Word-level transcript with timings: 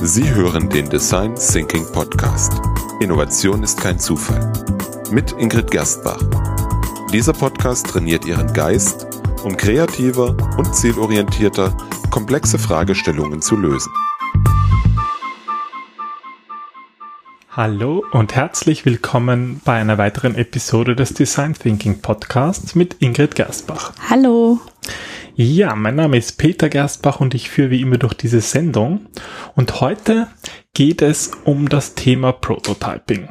Sie 0.00 0.32
hören 0.32 0.68
den 0.68 0.88
Design 0.88 1.34
Thinking 1.34 1.84
Podcast. 1.90 2.52
Innovation 3.00 3.64
ist 3.64 3.80
kein 3.80 3.98
Zufall. 3.98 4.52
Mit 5.10 5.32
Ingrid 5.32 5.72
Gerstbach. 5.72 6.22
Dieser 7.12 7.32
Podcast 7.32 7.88
trainiert 7.88 8.24
Ihren 8.24 8.52
Geist, 8.52 9.08
um 9.42 9.56
kreativer 9.56 10.36
und 10.56 10.72
zielorientierter 10.72 11.76
komplexe 12.10 12.60
Fragestellungen 12.60 13.42
zu 13.42 13.56
lösen. 13.56 13.92
Hallo 17.50 18.04
und 18.12 18.36
herzlich 18.36 18.84
willkommen 18.84 19.60
bei 19.64 19.80
einer 19.80 19.98
weiteren 19.98 20.36
Episode 20.36 20.94
des 20.94 21.14
Design 21.14 21.54
Thinking 21.54 22.00
Podcasts 22.00 22.76
mit 22.76 22.94
Ingrid 23.00 23.34
Gerstbach. 23.34 23.92
Hallo. 24.08 24.60
Ja, 25.40 25.76
mein 25.76 25.94
Name 25.94 26.16
ist 26.16 26.36
Peter 26.36 26.68
Gerstbach 26.68 27.20
und 27.20 27.32
ich 27.32 27.48
führe 27.48 27.70
wie 27.70 27.80
immer 27.80 27.96
durch 27.96 28.14
diese 28.14 28.40
Sendung. 28.40 29.06
Und 29.54 29.80
heute 29.80 30.26
geht 30.74 31.00
es 31.00 31.30
um 31.44 31.68
das 31.68 31.94
Thema 31.94 32.32
Prototyping. 32.32 33.28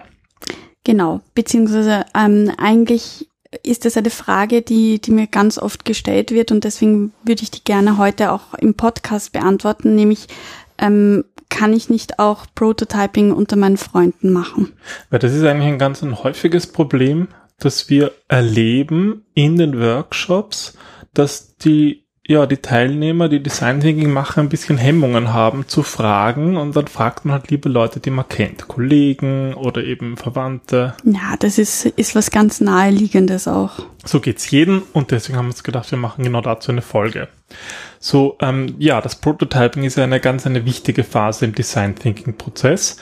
Genau, 0.85 1.19
beziehungsweise 1.35 2.05
ähm, 2.15 2.49
eigentlich 2.57 3.27
ist 3.61 3.83
das 3.83 3.97
eine 3.97 4.09
Frage, 4.09 4.61
die, 4.61 5.01
die 5.01 5.11
mir 5.11 5.27
ganz 5.27 5.57
oft 5.57 5.83
gestellt 5.83 6.31
wird 6.31 6.53
und 6.53 6.63
deswegen 6.63 7.11
würde 7.25 7.43
ich 7.43 7.51
die 7.51 7.65
gerne 7.65 7.97
heute 7.97 8.31
auch 8.31 8.53
im 8.53 8.75
Podcast 8.75 9.33
beantworten, 9.33 9.93
nämlich 9.93 10.27
ähm, 10.77 11.25
kann 11.49 11.73
ich 11.73 11.89
nicht 11.89 12.19
auch 12.19 12.45
Prototyping 12.55 13.33
unter 13.33 13.57
meinen 13.57 13.75
Freunden 13.75 14.31
machen? 14.31 14.71
Weil 15.09 15.19
das 15.19 15.33
ist 15.33 15.43
eigentlich 15.43 15.67
ein 15.67 15.77
ganz 15.77 16.01
ein 16.01 16.23
häufiges 16.23 16.67
Problem, 16.67 17.27
das 17.59 17.89
wir 17.89 18.13
erleben 18.29 19.25
in 19.33 19.57
den 19.57 19.77
Workshops, 19.77 20.77
dass 21.17 21.57
die 21.57 22.06
ja, 22.27 22.45
die 22.45 22.57
Teilnehmer, 22.57 23.29
die 23.29 23.41
Design 23.41 23.79
Thinking 23.79 24.11
machen, 24.11 24.41
ein 24.41 24.49
bisschen 24.49 24.77
Hemmungen 24.77 25.33
haben 25.33 25.67
zu 25.67 25.81
fragen 25.81 26.57
und 26.57 26.75
dann 26.75 26.87
fragt 26.87 27.23
man 27.23 27.33
halt 27.33 27.49
lieber 27.49 27.69
Leute, 27.69 28.01
die 28.01 28.09
man 28.09 28.27
kennt, 28.27 28.67
Kollegen 28.67 29.53
oder 29.53 29.81
eben 29.83 30.17
Verwandte. 30.17 30.93
Ja, 31.05 31.35
das 31.39 31.57
ist, 31.57 31.85
ist 31.85 32.15
was 32.15 32.29
ganz 32.29 32.59
naheliegendes 32.59 33.47
auch. 33.47 33.79
So 34.03 34.19
geht's 34.19 34.51
jedem 34.51 34.83
und 34.91 35.11
deswegen 35.11 35.37
haben 35.37 35.45
wir 35.45 35.51
uns 35.51 35.63
gedacht, 35.63 35.89
wir 35.89 35.97
machen 35.97 36.25
genau 36.25 36.41
dazu 36.41 36.71
eine 36.71 36.81
Folge. 36.81 37.29
So, 37.99 38.37
ähm, 38.41 38.75
ja, 38.77 38.99
das 38.99 39.15
Prototyping 39.15 39.85
ist 39.85 39.95
ja 39.95 40.03
eine 40.03 40.19
ganz 40.19 40.45
eine 40.45 40.65
wichtige 40.65 41.05
Phase 41.05 41.45
im 41.45 41.55
Design 41.55 41.95
Thinking 41.95 42.35
Prozess. 42.37 42.97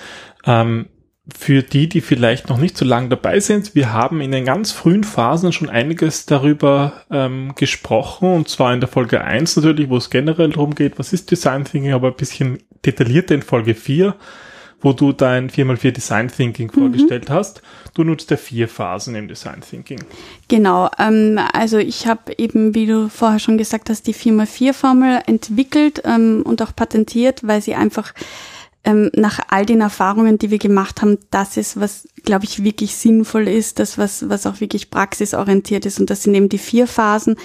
Ähm, 0.46 0.86
für 1.34 1.64
die, 1.64 1.90
die 1.90 2.02
vielleicht 2.02 2.50
noch 2.50 2.58
nicht 2.58 2.78
so 2.78 2.86
lange 2.86 3.10
dabei 3.10 3.40
sind, 3.40 3.74
wir 3.74 3.92
haben 3.92 4.22
in 4.22 4.32
den 4.32 4.46
ganz 4.46 4.72
frühen 4.72 5.04
Phasen 5.04 5.52
schon 5.54 5.70
einiges 5.70 6.26
darüber 6.28 6.94
ähm, 7.10 7.54
gesprochen, 7.56 8.32
und 8.32 8.48
zwar 8.48 8.74
in 8.74 8.80
der 8.80 8.90
Folge 8.90 9.24
1 9.24 9.56
natürlich, 9.56 9.90
wo 9.90 9.98
es 9.98 10.12
generell 10.12 10.50
darum 10.50 10.76
geht, 10.76 11.00
was 11.00 11.14
ist 11.14 11.32
Design 11.32 11.66
Thinking, 11.66 11.94
aber 11.94 12.10
ein 12.10 12.16
bisschen 12.16 12.60
detaillierter 12.86 13.34
in 13.34 13.42
Folge 13.42 13.74
4, 13.74 14.16
wo 14.82 14.94
du 14.94 15.14
dein 15.14 15.50
4x4 15.50 15.92
Design 15.92 16.28
Thinking 16.28 16.68
mhm. 16.68 16.80
vorgestellt 16.80 17.32
hast. 17.32 17.64
Du 17.96 18.04
nutzt 18.04 18.30
ja 18.30 18.38
vier 18.38 18.68
Phasen 18.68 19.16
im 19.16 19.28
Design 19.28 19.62
Thinking. 19.68 20.04
Genau, 20.48 20.92
ähm, 21.00 21.40
also 21.54 21.80
ich 21.80 22.06
habe 22.06 22.34
eben, 22.38 22.76
wie 22.76 22.86
du 22.86 23.10
vorher 23.10 23.40
schon 23.40 23.58
gesagt 23.58 23.90
hast, 23.90 24.06
die 24.06 24.14
4x4-Formel 24.14 25.24
entwickelt 25.26 26.04
ähm, 26.06 26.44
und 26.46 26.62
auch 26.62 26.76
patentiert, 26.76 27.48
weil 27.48 27.64
sie 27.64 27.74
einfach 27.74 28.14
ähm, 28.86 29.10
nach 29.16 29.40
all 29.50 29.66
den 29.66 29.82
Erfahrungen, 29.82 30.38
die 30.38 30.52
wir 30.52 30.60
gemacht 30.60 31.02
haben, 31.02 31.18
das 31.32 31.58
ist, 31.58 31.80
was, 31.80 32.08
glaube 32.24 32.46
ich, 32.46 32.64
wirklich 32.64 32.96
sinnvoll 32.96 33.48
ist, 33.48 33.80
das, 33.80 33.98
was, 33.98 34.30
was 34.30 34.46
auch 34.46 34.62
wirklich 34.62 34.92
praxisorientiert 34.92 35.86
ist. 35.86 36.00
Und 36.00 36.10
das 36.10 36.24
sind 36.24 36.36
eben 36.36 36.50
die 36.50 36.60
vier 36.60 36.88
Phasen. 36.88 37.36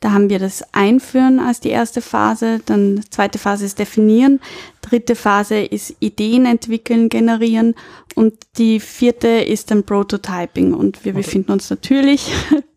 Da 0.00 0.12
haben 0.12 0.30
wir 0.30 0.38
das 0.38 0.62
Einführen 0.72 1.40
als 1.40 1.60
die 1.60 1.70
erste 1.70 2.02
Phase, 2.02 2.60
dann 2.66 3.02
zweite 3.10 3.38
Phase 3.38 3.64
ist 3.64 3.78
Definieren, 3.78 4.40
dritte 4.82 5.14
Phase 5.14 5.60
ist 5.60 5.94
Ideen 6.00 6.46
entwickeln, 6.46 7.08
generieren 7.08 7.74
und 8.14 8.34
die 8.56 8.80
vierte 8.80 9.28
ist 9.28 9.70
dann 9.70 9.84
Prototyping. 9.84 10.74
Und 10.74 11.04
wir 11.04 11.14
befinden 11.14 11.52
uns 11.52 11.68
natürlich 11.70 12.32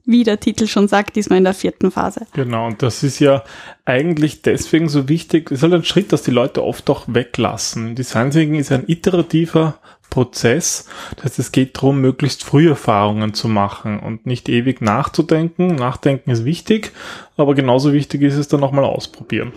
wie 0.05 0.23
der 0.23 0.39
Titel 0.39 0.67
schon 0.67 0.87
sagt, 0.87 1.15
diesmal 1.15 1.37
in 1.37 1.45
der 1.45 1.53
vierten 1.53 1.91
Phase. 1.91 2.27
Genau, 2.33 2.67
und 2.67 2.81
das 2.81 3.03
ist 3.03 3.19
ja 3.19 3.43
eigentlich 3.85 4.41
deswegen 4.41 4.89
so 4.89 5.07
wichtig. 5.07 5.49
Es 5.51 5.59
ist 5.59 5.63
halt 5.63 5.73
ein 5.73 5.85
Schritt, 5.85 6.11
dass 6.11 6.23
die 6.23 6.31
Leute 6.31 6.63
oft 6.63 6.89
auch 6.89 7.05
weglassen. 7.07 7.95
Design 7.95 8.31
Thinking 8.31 8.59
ist 8.59 8.71
ein 8.71 8.83
iterativer 8.87 9.79
Prozess. 10.09 10.87
Das 11.15 11.25
heißt, 11.25 11.39
es 11.39 11.51
geht 11.51 11.77
darum, 11.77 11.99
möglichst 12.01 12.43
früh 12.43 12.69
Erfahrungen 12.69 13.33
zu 13.33 13.47
machen 13.47 13.99
und 13.99 14.25
nicht 14.25 14.47
ewig 14.49 14.81
nachzudenken. 14.81 15.75
Nachdenken 15.75 16.29
ist 16.29 16.45
wichtig, 16.45 16.91
aber 17.35 17.55
genauso 17.55 17.93
wichtig 17.93 18.21
ist 18.21 18.35
es 18.35 18.47
dann 18.47 18.59
nochmal 18.59 18.85
ausprobieren. 18.85 19.53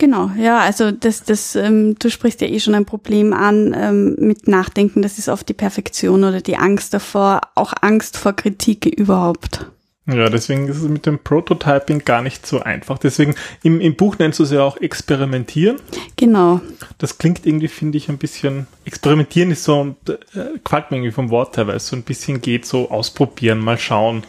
Genau, 0.00 0.30
ja, 0.38 0.60
also 0.60 0.92
das, 0.92 1.24
das, 1.24 1.54
ähm, 1.56 1.94
du 1.98 2.08
sprichst 2.08 2.40
ja 2.40 2.46
eh 2.46 2.58
schon 2.58 2.74
ein 2.74 2.86
Problem 2.86 3.34
an 3.34 3.76
ähm, 3.78 4.16
mit 4.18 4.48
Nachdenken, 4.48 5.02
das 5.02 5.18
ist 5.18 5.28
oft 5.28 5.46
die 5.46 5.52
Perfektion 5.52 6.24
oder 6.24 6.40
die 6.40 6.56
Angst 6.56 6.94
davor, 6.94 7.42
auch 7.54 7.74
Angst 7.82 8.16
vor 8.16 8.32
Kritik 8.32 8.86
überhaupt. 8.86 9.66
Ja, 10.06 10.30
deswegen 10.30 10.68
ist 10.68 10.78
es 10.78 10.88
mit 10.88 11.04
dem 11.04 11.18
Prototyping 11.18 11.98
gar 12.06 12.22
nicht 12.22 12.46
so 12.46 12.60
einfach. 12.60 12.96
Deswegen 12.96 13.34
im, 13.62 13.78
im 13.82 13.94
Buch 13.94 14.18
nennst 14.18 14.38
du 14.38 14.44
es 14.44 14.50
ja 14.50 14.62
auch 14.62 14.78
Experimentieren. 14.78 15.76
Genau. 16.16 16.62
Das 16.96 17.18
klingt 17.18 17.44
irgendwie, 17.44 17.68
finde 17.68 17.98
ich, 17.98 18.08
ein 18.08 18.16
bisschen, 18.16 18.68
Experimentieren 18.86 19.50
ist 19.50 19.64
so, 19.64 19.94
äh, 20.08 20.58
gefällt 20.64 20.90
mir 20.90 20.96
irgendwie 20.96 21.12
vom 21.12 21.28
Wort 21.28 21.58
her, 21.58 21.66
weil 21.66 21.76
es 21.76 21.86
so 21.86 21.94
ein 21.94 22.04
bisschen 22.04 22.40
geht, 22.40 22.64
so 22.64 22.90
ausprobieren, 22.90 23.58
mal 23.58 23.78
schauen. 23.78 24.24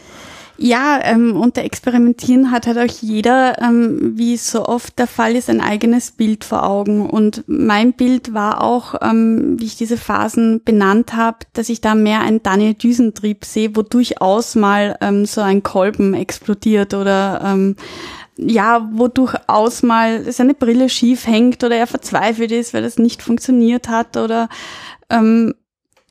Ja, 0.64 1.00
ähm, 1.02 1.36
unter 1.42 1.64
Experimentieren 1.64 2.52
hat 2.52 2.68
halt 2.68 2.78
auch 2.78 3.02
jeder, 3.02 3.60
ähm, 3.64 4.16
wie 4.16 4.38
so 4.38 4.68
oft 4.68 5.00
der 5.00 5.08
Fall 5.08 5.36
ist, 5.36 5.50
ein 5.50 5.60
eigenes 5.60 6.12
Bild 6.12 6.44
vor 6.44 6.70
Augen. 6.70 7.10
Und 7.10 7.44
mein 7.48 7.94
Bild 7.94 8.36
war 8.36 8.64
auch, 8.64 8.94
ähm, 9.02 9.60
wie 9.60 9.66
ich 9.66 9.76
diese 9.76 9.98
Phasen 9.98 10.62
benannt 10.64 11.16
habe, 11.16 11.40
dass 11.54 11.70
ich 11.70 11.82
da 11.82 11.96
mehr 11.96 12.22
einen 12.22 12.44
Daniel 12.44 12.76
Düsentrieb 12.76 13.44
sehe, 13.44 13.76
wo 13.76 13.82
durchaus 13.82 14.54
mal 14.54 14.98
ähm, 15.02 15.26
so 15.26 15.42
ein 15.42 15.64
Kolben 15.64 16.14
explodiert 16.14 16.94
oder 16.94 17.42
ähm, 17.44 17.76
ja, 18.38 18.88
wo 18.94 19.08
durchaus 19.08 19.82
mal 19.82 20.32
seine 20.32 20.54
Brille 20.54 20.90
schief 20.90 21.26
hängt 21.26 21.64
oder 21.64 21.76
er 21.76 21.88
verzweifelt 21.88 22.52
ist, 22.52 22.76
weil 22.76 22.84
das 22.84 23.00
nicht 23.00 23.24
funktioniert 23.24 23.90
hat 23.90 24.16
oder 24.16 24.48
ähm, 25.10 25.56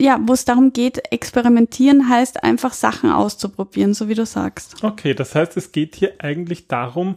ja, 0.01 0.19
wo 0.23 0.33
es 0.33 0.47
darum 0.47 0.73
geht, 0.73 1.13
experimentieren 1.13 2.09
heißt 2.09 2.43
einfach 2.43 2.73
Sachen 2.73 3.13
auszuprobieren, 3.13 3.93
so 3.93 4.09
wie 4.09 4.15
du 4.15 4.25
sagst. 4.25 4.83
Okay, 4.83 5.13
das 5.15 5.35
heißt, 5.35 5.57
es 5.59 5.73
geht 5.73 5.95
hier 5.95 6.15
eigentlich 6.19 6.69
darum, 6.69 7.17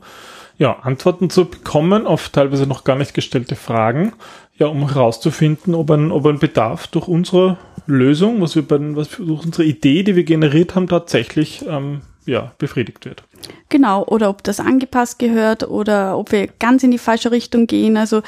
ja, 0.57 0.79
Antworten 0.79 1.29
zu 1.29 1.45
bekommen 1.45 2.05
auf 2.05 2.29
teilweise 2.29 2.67
noch 2.67 2.83
gar 2.83 2.97
nicht 2.97 3.13
gestellte 3.13 3.55
Fragen, 3.55 4.13
ja, 4.57 4.67
um 4.67 4.87
herauszufinden, 4.87 5.73
ob 5.75 5.91
ein, 5.91 6.11
ob 6.11 6.25
ein 6.25 6.39
Bedarf 6.39 6.87
durch 6.87 7.07
unsere 7.07 7.57
Lösung, 7.87 8.41
was 8.41 8.55
wir 8.55 8.67
bei, 8.67 8.77
was 8.95 9.09
durch 9.11 9.45
unsere 9.45 9.63
Idee, 9.63 10.03
die 10.03 10.15
wir 10.15 10.25
generiert 10.25 10.75
haben, 10.75 10.87
tatsächlich 10.87 11.65
ähm, 11.65 12.01
ja, 12.25 12.53
befriedigt 12.57 13.05
wird. 13.05 13.23
Genau, 13.69 14.05
oder 14.05 14.29
ob 14.29 14.43
das 14.43 14.59
angepasst 14.59 15.19
gehört 15.19 15.67
oder 15.67 16.17
ob 16.17 16.31
wir 16.31 16.47
ganz 16.47 16.83
in 16.83 16.91
die 16.91 16.97
falsche 16.97 17.31
Richtung 17.31 17.67
gehen. 17.67 17.97
Also 17.97 18.21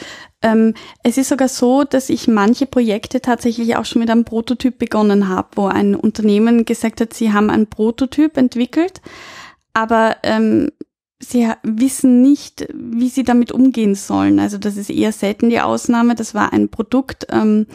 ähm, 0.46 0.76
es 1.02 1.18
ist 1.18 1.30
sogar 1.30 1.48
so, 1.48 1.84
dass 1.84 2.10
ich 2.10 2.28
manche 2.28 2.68
Projekte 2.68 3.20
tatsächlich 3.20 3.76
auch 3.78 3.86
schon 3.86 4.02
mit 4.02 4.12
einem 4.12 4.26
Prototyp 4.26 4.78
begonnen 4.78 5.28
habe, 5.28 5.48
wo 5.56 5.66
ein 5.66 5.96
Unternehmen 5.96 6.66
gesagt 6.66 7.02
hat, 7.02 7.16
sie 7.16 7.34
haben 7.34 7.50
einen 7.50 7.66
Prototyp 7.66 8.38
entwickelt, 8.38 9.02
aber 9.74 10.18
ähm, 10.22 10.70
sie 11.20 11.50
wissen 11.64 12.22
nicht, 12.22 12.68
wie 12.76 13.10
sie 13.10 13.24
damit 13.24 13.52
umgehen 13.52 13.96
sollen. 13.96 14.40
Also 14.40 14.60
das 14.60 14.78
ist 14.78 14.92
eher 14.92 15.12
selten 15.12 15.50
die 15.50 15.62
Ausnahme. 15.62 16.14
Das 16.14 16.36
war 16.36 16.54
ein 16.54 16.70
Produkt. 16.70 17.26
Ähm, 17.32 17.66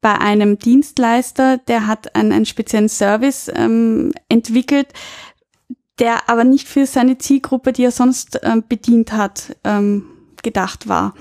bei 0.00 0.18
einem 0.18 0.58
Dienstleister, 0.58 1.58
der 1.58 1.86
hat 1.86 2.16
einen, 2.16 2.32
einen 2.32 2.46
speziellen 2.46 2.88
Service 2.88 3.48
ähm, 3.54 4.12
entwickelt, 4.28 4.88
der 6.00 6.28
aber 6.28 6.42
nicht 6.42 6.66
für 6.66 6.86
seine 6.86 7.18
Zielgruppe, 7.18 7.72
die 7.72 7.84
er 7.84 7.92
sonst 7.92 8.42
äh, 8.42 8.56
bedient 8.68 9.12
hat, 9.12 9.56
ähm, 9.62 10.06
gedacht 10.42 10.88
war. 10.88 11.14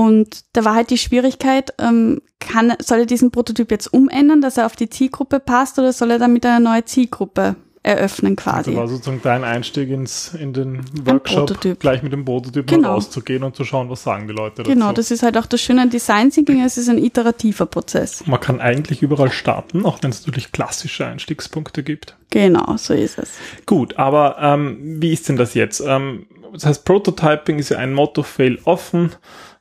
Und 0.00 0.44
da 0.54 0.64
war 0.64 0.74
halt 0.74 0.88
die 0.88 0.96
Schwierigkeit, 0.96 1.74
ähm, 1.78 2.22
kann, 2.38 2.72
soll 2.80 3.00
er 3.00 3.06
diesen 3.06 3.30
Prototyp 3.30 3.70
jetzt 3.70 3.92
umändern, 3.92 4.40
dass 4.40 4.56
er 4.56 4.64
auf 4.64 4.74
die 4.74 4.88
Zielgruppe 4.88 5.40
passt, 5.40 5.78
oder 5.78 5.92
soll 5.92 6.12
er 6.12 6.18
damit 6.18 6.46
eine 6.46 6.64
neue 6.64 6.86
Zielgruppe 6.86 7.56
eröffnen 7.82 8.34
quasi. 8.34 8.70
Also 8.70 8.76
war 8.76 8.88
sozusagen 8.88 9.20
dein 9.22 9.44
Einstieg 9.44 9.90
ins, 9.90 10.32
in 10.32 10.54
den 10.54 10.80
Workshop, 11.04 11.54
gleich 11.80 12.02
mit 12.02 12.14
dem 12.14 12.24
Prototyp 12.24 12.66
genau. 12.66 12.94
rauszugehen 12.94 13.42
und 13.42 13.54
zu 13.54 13.64
schauen, 13.66 13.90
was 13.90 14.02
sagen 14.02 14.26
die 14.26 14.32
Leute 14.32 14.62
dazu. 14.62 14.70
Genau, 14.70 14.90
das 14.92 15.10
ist 15.10 15.22
halt 15.22 15.36
auch 15.36 15.44
das 15.44 15.60
Schöne 15.60 15.82
an 15.82 15.90
Design 15.90 16.30
Thinking, 16.30 16.64
es 16.64 16.78
ist 16.78 16.88
ein 16.88 16.96
iterativer 16.96 17.66
Prozess. 17.66 18.26
Man 18.26 18.40
kann 18.40 18.58
eigentlich 18.58 19.02
überall 19.02 19.30
starten, 19.30 19.84
auch 19.84 20.02
wenn 20.02 20.08
es 20.08 20.26
natürlich 20.26 20.50
klassische 20.50 21.04
Einstiegspunkte 21.04 21.82
gibt. 21.82 22.16
Genau, 22.30 22.78
so 22.78 22.94
ist 22.94 23.18
es. 23.18 23.32
Gut, 23.66 23.98
aber 23.98 24.38
ähm, 24.40 24.78
wie 25.02 25.12
ist 25.12 25.28
denn 25.28 25.36
das 25.36 25.52
jetzt? 25.52 25.82
Ähm, 25.86 26.26
das 26.54 26.64
heißt, 26.64 26.84
Prototyping 26.86 27.58
ist 27.58 27.68
ja 27.68 27.76
ein 27.76 27.92
Motto, 27.92 28.22
fail 28.22 28.58
offen. 28.64 29.12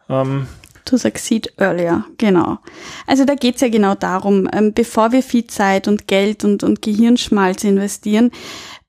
Ähm, 0.10 0.48
to 0.86 0.98
succeed 0.98 1.54
earlier, 1.58 2.06
genau. 2.18 2.58
Also 3.06 3.26
da 3.26 3.36
geht's 3.36 3.62
ja 3.62 3.70
genau 3.70 3.96
darum, 3.96 4.50
ähm, 4.52 4.74
bevor 4.74 5.12
wir 5.12 5.24
viel 5.24 5.48
Zeit 5.48 5.88
und 5.88 6.08
Geld 6.08 6.44
und, 6.44 6.64
und 6.64 6.82
Gehirnschmalz 6.82 7.64
investieren, 7.64 8.32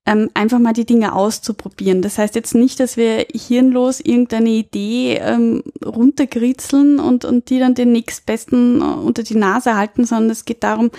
ähm, 0.06 0.30
einfach 0.34 0.58
mal 0.58 0.72
die 0.72 0.86
Dinge 0.86 1.14
auszuprobieren. 1.14 2.00
Das 2.02 2.18
heißt 2.18 2.34
jetzt 2.34 2.54
nicht, 2.54 2.80
dass 2.80 2.96
wir 2.96 3.26
hirnlos 3.32 4.00
irgendeine 4.00 4.48
Idee 4.48 5.18
ähm, 5.18 5.62
runtergritzeln 5.84 6.98
und, 6.98 7.24
und 7.24 7.50
die 7.50 7.58
dann 7.58 7.74
den 7.74 7.92
nächstbesten 7.92 8.80
äh, 8.80 8.84
unter 8.84 9.22
die 9.22 9.36
Nase 9.36 9.76
halten, 9.76 10.04
sondern 10.04 10.30
es 10.30 10.46
geht 10.46 10.64
darum, 10.64 10.90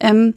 ähm, 0.00 0.34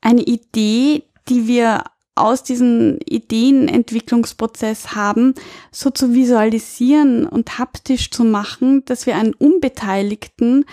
eine 0.00 0.22
Idee, 0.22 1.04
die 1.28 1.46
wir 1.46 1.84
aus 2.14 2.42
diesem 2.42 2.98
Ideenentwicklungsprozess 3.06 4.94
haben, 4.94 5.34
so 5.70 5.90
zu 5.90 6.14
visualisieren 6.14 7.26
und 7.26 7.58
haptisch 7.58 8.10
zu 8.10 8.24
machen, 8.24 8.84
dass 8.84 9.06
wir 9.06 9.16
einen 9.16 9.34
Unbeteiligten 9.34 10.66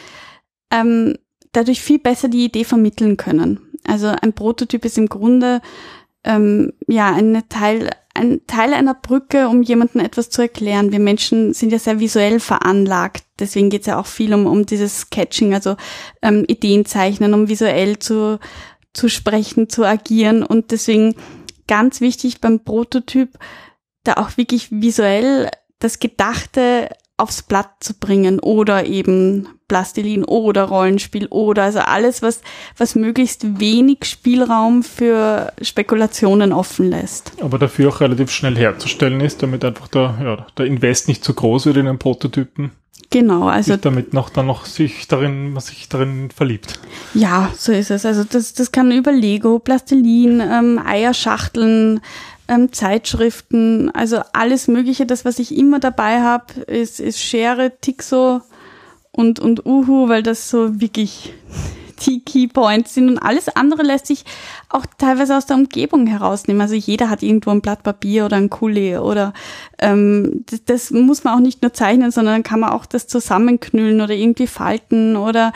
ähm, 0.72 1.16
dadurch 1.52 1.82
viel 1.82 2.00
besser 2.00 2.28
die 2.28 2.46
Idee 2.46 2.66
vermitteln 2.66 3.18
können. 3.18 3.60
Also 3.86 4.08
ein 4.08 4.34
Prototyp 4.34 4.86
ist 4.86 4.98
im 4.98 5.08
Grunde 5.08 5.62
ähm, 6.24 6.74
ja 6.88 7.14
eine 7.14 7.48
Teil, 7.48 7.90
ein 8.14 8.42
Teil 8.46 8.74
einer 8.74 8.94
Brücke, 8.94 9.48
um 9.48 9.64
jemandem 9.64 10.02
etwas 10.02 10.30
zu 10.30 10.42
erklären. 10.42 10.92
Wir 10.92 11.00
Menschen 11.00 11.54
sind 11.54 11.72
ja 11.72 11.80
sehr 11.80 12.02
visuell 12.02 12.42
veranlagt. 12.42 13.24
Deswegen 13.40 13.70
geht 13.70 13.82
es 13.82 13.88
ja 13.88 14.00
auch 14.00 14.06
viel 14.06 14.34
um, 14.34 14.46
um 14.46 14.66
dieses 14.66 15.02
Sketching, 15.02 15.54
also 15.54 15.78
ähm, 16.22 16.44
Ideen 16.48 16.86
zeichnen, 16.86 17.34
um 17.34 17.48
visuell 17.48 17.98
zu 17.98 18.40
zu 18.94 19.10
sprechen, 19.10 19.70
zu 19.70 19.86
agieren 19.86 20.44
und 20.44 20.72
deswegen 20.72 21.16
ganz 21.68 22.02
wichtig 22.02 22.42
beim 22.42 22.64
Prototyp, 22.64 23.38
da 24.04 24.14
auch 24.14 24.38
wirklich 24.38 24.70
visuell 24.72 25.50
das 25.80 26.00
Gedachte 26.00 26.90
aufs 27.20 27.42
Blatt 27.42 27.70
zu 27.82 27.94
bringen 27.94 28.40
oder 28.40 28.86
eben 28.86 29.48
Plastilin 29.68 30.24
oder 30.24 30.64
Rollenspiel 30.64 31.28
oder 31.28 31.64
also 31.64 31.80
alles, 31.80 32.22
was, 32.22 32.42
was 32.78 32.96
möglichst 32.96 33.60
wenig 33.60 34.06
Spielraum 34.06 34.84
für 34.84 35.54
Spekulationen 35.62 36.54
offen 36.54 36.90
lässt. 36.90 37.34
Aber 37.42 37.60
dafür 37.60 37.90
auch 37.90 38.02
relativ 38.02 38.32
schnell 38.32 38.58
herzustellen 38.58 39.22
ist, 39.22 39.44
damit 39.44 39.64
einfach 39.64 39.90
der, 39.90 40.18
ja, 40.24 40.48
der 40.58 40.66
Invest 40.66 41.08
nicht 41.08 41.24
zu 41.24 41.34
groß 41.34 41.68
wird 41.68 41.78
in 41.78 41.86
den 41.86 42.00
Prototypen. 42.00 42.72
Genau, 43.12 43.48
also 43.48 43.76
damit 43.76 44.14
noch 44.14 44.30
dann 44.30 44.46
noch 44.46 44.66
sich 44.66 45.08
darin, 45.08 45.56
was 45.56 45.68
sich 45.68 45.90
darin 45.90 46.30
verliebt. 46.30 46.80
Ja, 47.16 47.52
so 47.58 47.72
ist 47.72 47.90
es. 47.90 48.06
Also 48.06 48.24
das, 48.24 48.54
das 48.54 48.72
kann 48.72 48.92
über 48.92 49.12
Lego, 49.12 49.58
Plastilin, 49.58 50.40
ähm, 50.42 50.80
Eierschachteln, 50.86 52.02
ähm, 52.48 52.72
Zeitschriften, 52.72 53.90
also 53.96 54.22
alles 54.34 54.68
Mögliche. 54.68 55.08
Das, 55.08 55.26
was 55.26 55.40
ich 55.40 55.58
immer 55.58 55.80
dabei 55.80 56.22
habe, 56.22 56.62
ist, 56.68 57.00
ist 57.00 57.20
Schere, 57.20 57.72
Tixo 57.82 58.42
und 59.12 59.40
und 59.40 59.66
Uhu, 59.66 60.08
weil 60.08 60.22
das 60.22 60.50
so 60.52 60.80
wirklich 60.80 61.34
die 62.02 62.24
Keypoints 62.24 62.94
sind 62.94 63.10
und 63.10 63.20
alles 63.20 63.50
andere 63.50 63.84
lässt 63.84 64.08
sich 64.08 64.26
auch 64.70 64.86
teilweise 64.98 65.36
aus 65.38 65.46
der 65.46 65.58
Umgebung 65.58 66.08
herausnehmen. 66.08 66.62
Also 66.62 66.76
jeder 66.76 67.10
hat 67.10 67.24
irgendwo 67.24 67.52
ein 67.52 67.62
Blatt 67.62 67.84
Papier 67.84 68.26
oder 68.26 68.38
ein 68.38 68.50
Kuli 68.50 68.98
oder 68.98 69.34
ähm, 69.80 70.44
das, 70.50 70.64
das 70.66 70.92
muss 70.92 71.24
man 71.24 71.36
auch 71.36 71.42
nicht 71.42 71.62
nur 71.62 71.74
zeichnen, 71.74 72.12
sondern 72.12 72.44
kann 72.44 72.60
man 72.60 72.72
auch 72.72 72.86
das 72.86 73.08
zusammenknüllen 73.08 74.02
oder 74.02 74.14
irgendwie 74.14 74.48
falten 74.48 75.16
oder 75.16 75.54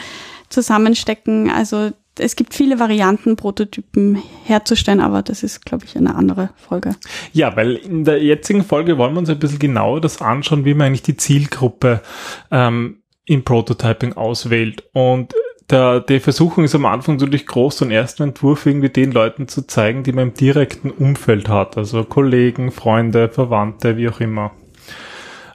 zusammenstecken. 0.49 1.49
Also 1.49 1.91
es 2.19 2.35
gibt 2.35 2.53
viele 2.53 2.79
Varianten, 2.79 3.35
Prototypen 3.35 4.21
herzustellen, 4.43 4.99
aber 4.99 5.23
das 5.23 5.43
ist, 5.43 5.65
glaube 5.65 5.85
ich, 5.85 5.97
eine 5.97 6.15
andere 6.15 6.49
Folge. 6.55 6.95
Ja, 7.31 7.55
weil 7.55 7.75
in 7.75 8.03
der 8.03 8.21
jetzigen 8.21 8.63
Folge 8.63 8.97
wollen 8.97 9.13
wir 9.13 9.19
uns 9.19 9.29
ein 9.29 9.39
bisschen 9.39 9.59
genauer 9.59 10.01
das 10.01 10.21
anschauen, 10.21 10.65
wie 10.65 10.73
man 10.73 10.87
eigentlich 10.87 11.01
die 11.01 11.17
Zielgruppe 11.17 12.01
ähm, 12.51 13.01
im 13.25 13.43
Prototyping 13.43 14.13
auswählt. 14.13 14.83
Und 14.93 15.33
der, 15.73 15.99
die 16.01 16.19
Versuchung 16.19 16.63
ist 16.63 16.75
am 16.75 16.85
Anfang 16.85 17.15
natürlich 17.15 17.47
groß, 17.47 17.79
so 17.79 17.85
einen 17.85 17.91
ersten 17.91 18.23
Entwurf 18.23 18.65
irgendwie 18.65 18.89
den 18.89 19.11
Leuten 19.11 19.47
zu 19.47 19.65
zeigen, 19.67 20.03
die 20.03 20.13
man 20.13 20.29
im 20.29 20.33
direkten 20.33 20.91
Umfeld 20.91 21.49
hat, 21.49 21.77
also 21.77 22.03
Kollegen, 22.03 22.71
Freunde, 22.71 23.27
Verwandte, 23.27 23.97
wie 23.97 24.07
auch 24.07 24.19
immer. 24.19 24.51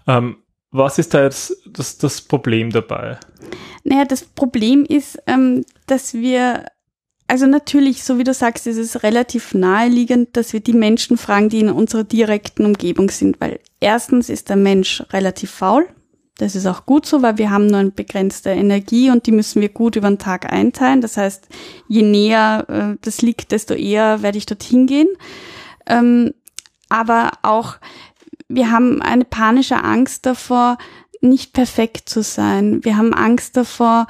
Ähm, 0.07 0.39
was 0.71 0.99
ist 0.99 1.15
da 1.15 1.23
jetzt 1.23 1.57
das, 1.67 1.97
das 1.99 2.21
Problem 2.21 2.71
dabei? 2.71 3.19
Naja, 3.85 4.05
das 4.05 4.25
Problem 4.25 4.85
ist, 4.85 5.19
ähm, 5.27 5.65
dass 5.87 6.13
wir, 6.13 6.67
also 7.27 7.47
natürlich, 7.47 8.03
so 8.03 8.19
wie 8.19 8.25
du 8.25 8.35
sagst, 8.35 8.67
ist 8.67 8.77
es 8.77 9.03
relativ 9.03 9.55
naheliegend, 9.55 10.37
dass 10.37 10.53
wir 10.53 10.61
die 10.61 10.75
Menschen 10.75 11.17
fragen, 11.17 11.49
die 11.49 11.61
in 11.61 11.71
unserer 11.71 12.05
direkten 12.05 12.67
Umgebung 12.67 13.09
sind, 13.11 13.41
weil 13.41 13.61
erstens 13.81 14.29
ist 14.29 14.49
der 14.49 14.57
Mensch 14.57 15.03
relativ 15.13 15.51
faul, 15.53 15.89
das 16.39 16.55
ist 16.55 16.67
auch 16.67 16.87
gut 16.87 17.05
so, 17.05 17.21
weil 17.21 17.37
wir 17.37 17.51
haben 17.51 17.67
nur 17.67 17.81
eine 17.81 17.91
begrenzte 17.91 18.51
Energie 18.51 19.11
und 19.11 19.27
die 19.27 19.33
müssen 19.33 19.61
wir 19.61 19.69
gut 19.69 19.97
über 19.97 20.09
den 20.09 20.19
Tag 20.19 20.51
einteilen. 20.51 21.01
Das 21.01 21.17
heißt, 21.17 21.49
je 21.89 22.03
näher 22.03 22.65
äh, 22.69 22.97
das 23.03 23.21
liegt, 23.23 23.51
desto 23.51 23.75
eher 23.75 24.23
werde 24.23 24.39
ich 24.39 24.47
dorthin 24.47 24.87
gehen. 24.87 25.09
Ähm, 25.87 26.33
aber 26.89 27.33
auch, 27.43 27.77
wir 28.49 28.71
haben 28.71 29.03
eine 29.03 29.25
panische 29.25 29.83
Angst 29.83 30.27
davor, 30.27 30.79
nicht 31.21 31.53
perfekt 31.53 32.09
zu 32.09 32.23
sein. 32.23 32.85
Wir 32.85 32.97
haben 32.97 33.15
Angst 33.15 33.57
davor, 33.57 34.07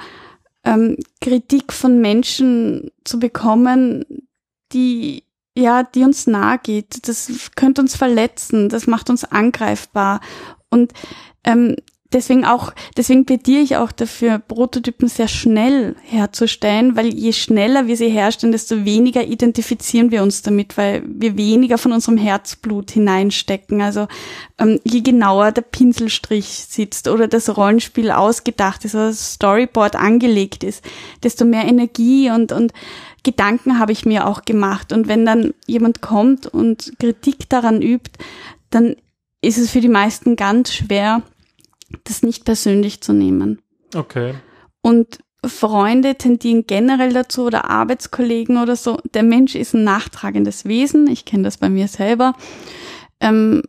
ähm, 0.63 0.97
Kritik 1.21 1.73
von 1.73 1.99
Menschen 1.99 2.91
zu 3.03 3.19
bekommen, 3.19 4.05
die 4.71 5.23
ja, 5.57 5.83
die 5.83 6.03
uns 6.03 6.27
nahe 6.27 6.59
geht. 6.59 7.07
Das 7.07 7.51
könnte 7.55 7.81
uns 7.81 7.95
verletzen, 7.95 8.69
das 8.69 8.87
macht 8.87 9.09
uns 9.09 9.25
angreifbar. 9.25 10.21
Und 10.69 10.93
ähm, 11.43 11.75
deswegen 12.11 12.45
auch, 12.45 12.73
deswegen 12.97 13.25
plädiere 13.25 13.61
ich 13.61 13.77
auch 13.77 13.91
dafür, 13.91 14.39
Prototypen 14.39 15.07
sehr 15.07 15.27
schnell 15.27 15.95
herzustellen, 16.03 16.95
weil 16.95 17.13
je 17.13 17.33
schneller 17.33 17.87
wir 17.87 17.97
sie 17.97 18.09
herstellen, 18.09 18.51
desto 18.51 18.83
weniger 18.85 19.23
identifizieren 19.23 20.11
wir 20.11 20.23
uns 20.23 20.41
damit, 20.41 20.77
weil 20.77 21.03
wir 21.05 21.37
weniger 21.37 21.77
von 21.77 21.91
unserem 21.91 22.17
Herzblut 22.17 22.91
hineinstecken. 22.91 23.81
Also 23.81 24.07
ähm, 24.57 24.79
je 24.83 25.01
genauer 25.01 25.51
der 25.51 25.61
Pinselstrich 25.61 26.47
sitzt 26.47 27.07
oder 27.07 27.27
das 27.27 27.55
Rollenspiel 27.55 28.11
ausgedacht 28.11 28.85
ist 28.85 28.95
oder 28.95 29.07
das 29.07 29.33
Storyboard 29.33 29.95
angelegt 29.95 30.63
ist, 30.63 30.83
desto 31.23 31.45
mehr 31.45 31.65
Energie 31.65 32.31
und, 32.31 32.51
und 32.51 32.73
Gedanken 33.23 33.79
habe 33.79 33.91
ich 33.91 34.05
mir 34.05 34.27
auch 34.27 34.43
gemacht. 34.43 34.93
Und 34.93 35.07
wenn 35.07 35.25
dann 35.25 35.53
jemand 35.67 36.01
kommt 36.01 36.47
und 36.47 36.93
Kritik 36.99 37.49
daran 37.49 37.81
übt, 37.81 38.11
dann 38.71 38.95
ist 39.41 39.57
es 39.57 39.69
für 39.69 39.81
die 39.81 39.89
meisten 39.89 40.35
ganz 40.35 40.73
schwer, 40.73 41.21
das 42.03 42.23
nicht 42.23 42.45
persönlich 42.45 43.01
zu 43.01 43.13
nehmen. 43.13 43.61
Okay. 43.95 44.35
Und 44.81 45.19
Freunde 45.45 46.15
tendieren 46.15 46.65
generell 46.67 47.13
dazu 47.13 47.45
oder 47.45 47.69
Arbeitskollegen 47.69 48.57
oder 48.57 48.75
so. 48.75 48.99
Der 49.13 49.23
Mensch 49.23 49.55
ist 49.55 49.73
ein 49.73 49.83
nachtragendes 49.83 50.65
Wesen. 50.65 51.07
Ich 51.07 51.25
kenne 51.25 51.43
das 51.43 51.57
bei 51.57 51.69
mir 51.69 51.87
selber. 51.87 52.33
Ähm, 53.21 53.63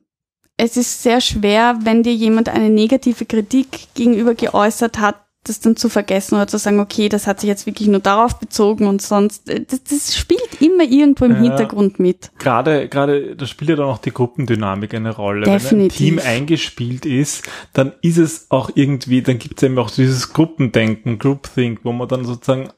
es 0.56 0.76
ist 0.76 1.02
sehr 1.02 1.20
schwer, 1.20 1.78
wenn 1.82 2.02
dir 2.02 2.14
jemand 2.14 2.48
eine 2.48 2.70
negative 2.70 3.24
Kritik 3.24 3.94
gegenüber 3.94 4.34
geäußert 4.34 4.98
hat, 4.98 5.24
das 5.44 5.60
dann 5.60 5.74
zu 5.74 5.88
vergessen 5.88 6.34
oder 6.34 6.46
zu 6.46 6.58
sagen, 6.58 6.80
okay, 6.80 7.08
das 7.08 7.26
hat 7.26 7.40
sich 7.40 7.48
jetzt 7.48 7.66
wirklich 7.66 7.88
nur 7.88 8.00
darauf 8.00 8.38
bezogen 8.38 8.86
und 8.86 9.00
sonst, 9.00 9.48
äh, 9.48 9.64
das, 9.66 9.82
das 9.84 10.14
spielt 10.14 10.60
immer 10.60 10.84
irgendwo 10.84 11.24
im 11.24 11.32
ja, 11.32 11.40
Hintergrund 11.40 11.98
mit. 11.98 12.30
Gerade, 12.38 12.88
gerade, 12.88 13.36
da 13.36 13.46
spielt 13.46 13.70
ja 13.70 13.76
dann 13.76 13.86
auch 13.86 13.98
die 13.98 14.12
Gruppendynamik 14.12 14.92
eine 14.92 15.14
Rolle. 15.14 15.46
Definitiv. 15.46 15.70
Wenn 15.72 15.80
ein 15.80 15.88
Team 15.88 16.18
eingespielt 16.18 17.06
ist, 17.06 17.48
dann 17.72 17.92
ist 18.02 18.18
es 18.18 18.50
auch 18.50 18.70
irgendwie, 18.74 19.22
dann 19.22 19.38
gibt 19.38 19.58
es 19.58 19.62
eben 19.62 19.78
auch 19.78 19.90
dieses 19.90 20.32
Gruppendenken, 20.32 21.18
Groupthink, 21.18 21.80
wo 21.84 21.92
man 21.92 22.08
dann 22.08 22.24
sozusagen 22.26 22.68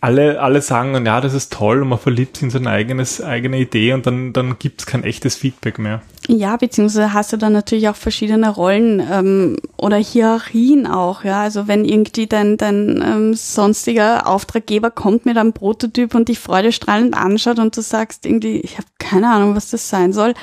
alle, 0.00 0.40
alle 0.40 0.62
sagen 0.62 0.92
dann, 0.92 1.06
ja, 1.06 1.20
das 1.20 1.34
ist 1.34 1.52
toll 1.52 1.82
und 1.82 1.88
man 1.88 1.98
verliebt 1.98 2.36
sich 2.36 2.44
in 2.44 2.50
seine 2.50 2.70
eigenes, 2.70 3.20
eigene 3.20 3.58
Idee 3.58 3.92
und 3.92 4.06
dann, 4.06 4.32
dann 4.32 4.58
gibt 4.58 4.80
es 4.80 4.86
kein 4.86 5.04
echtes 5.04 5.36
Feedback 5.36 5.78
mehr. 5.78 6.02
Ja, 6.28 6.56
beziehungsweise 6.56 7.12
hast 7.14 7.32
du 7.32 7.36
dann 7.36 7.52
natürlich 7.52 7.88
auch 7.88 7.96
verschiedene 7.96 8.50
Rollen 8.50 9.02
ähm, 9.10 9.56
oder 9.76 9.96
Hierarchien 9.96 10.86
auch, 10.86 11.24
ja. 11.24 11.42
Also 11.42 11.68
wenn 11.68 11.84
irgendwie 11.84 12.26
dein, 12.26 12.56
dein 12.56 13.02
ähm, 13.04 13.34
sonstiger 13.34 14.26
Auftraggeber 14.26 14.90
kommt 14.90 15.26
mit 15.26 15.36
einem 15.36 15.52
Prototyp 15.52 16.14
und 16.14 16.28
dich 16.28 16.38
freudestrahlend 16.38 17.16
anschaut 17.16 17.58
und 17.58 17.76
du 17.76 17.80
sagst 17.80 18.26
irgendwie, 18.26 18.60
ich 18.60 18.76
habe 18.76 18.88
keine 18.98 19.30
Ahnung, 19.30 19.56
was 19.56 19.70
das 19.70 19.88
sein 19.88 20.12
soll, 20.12 20.34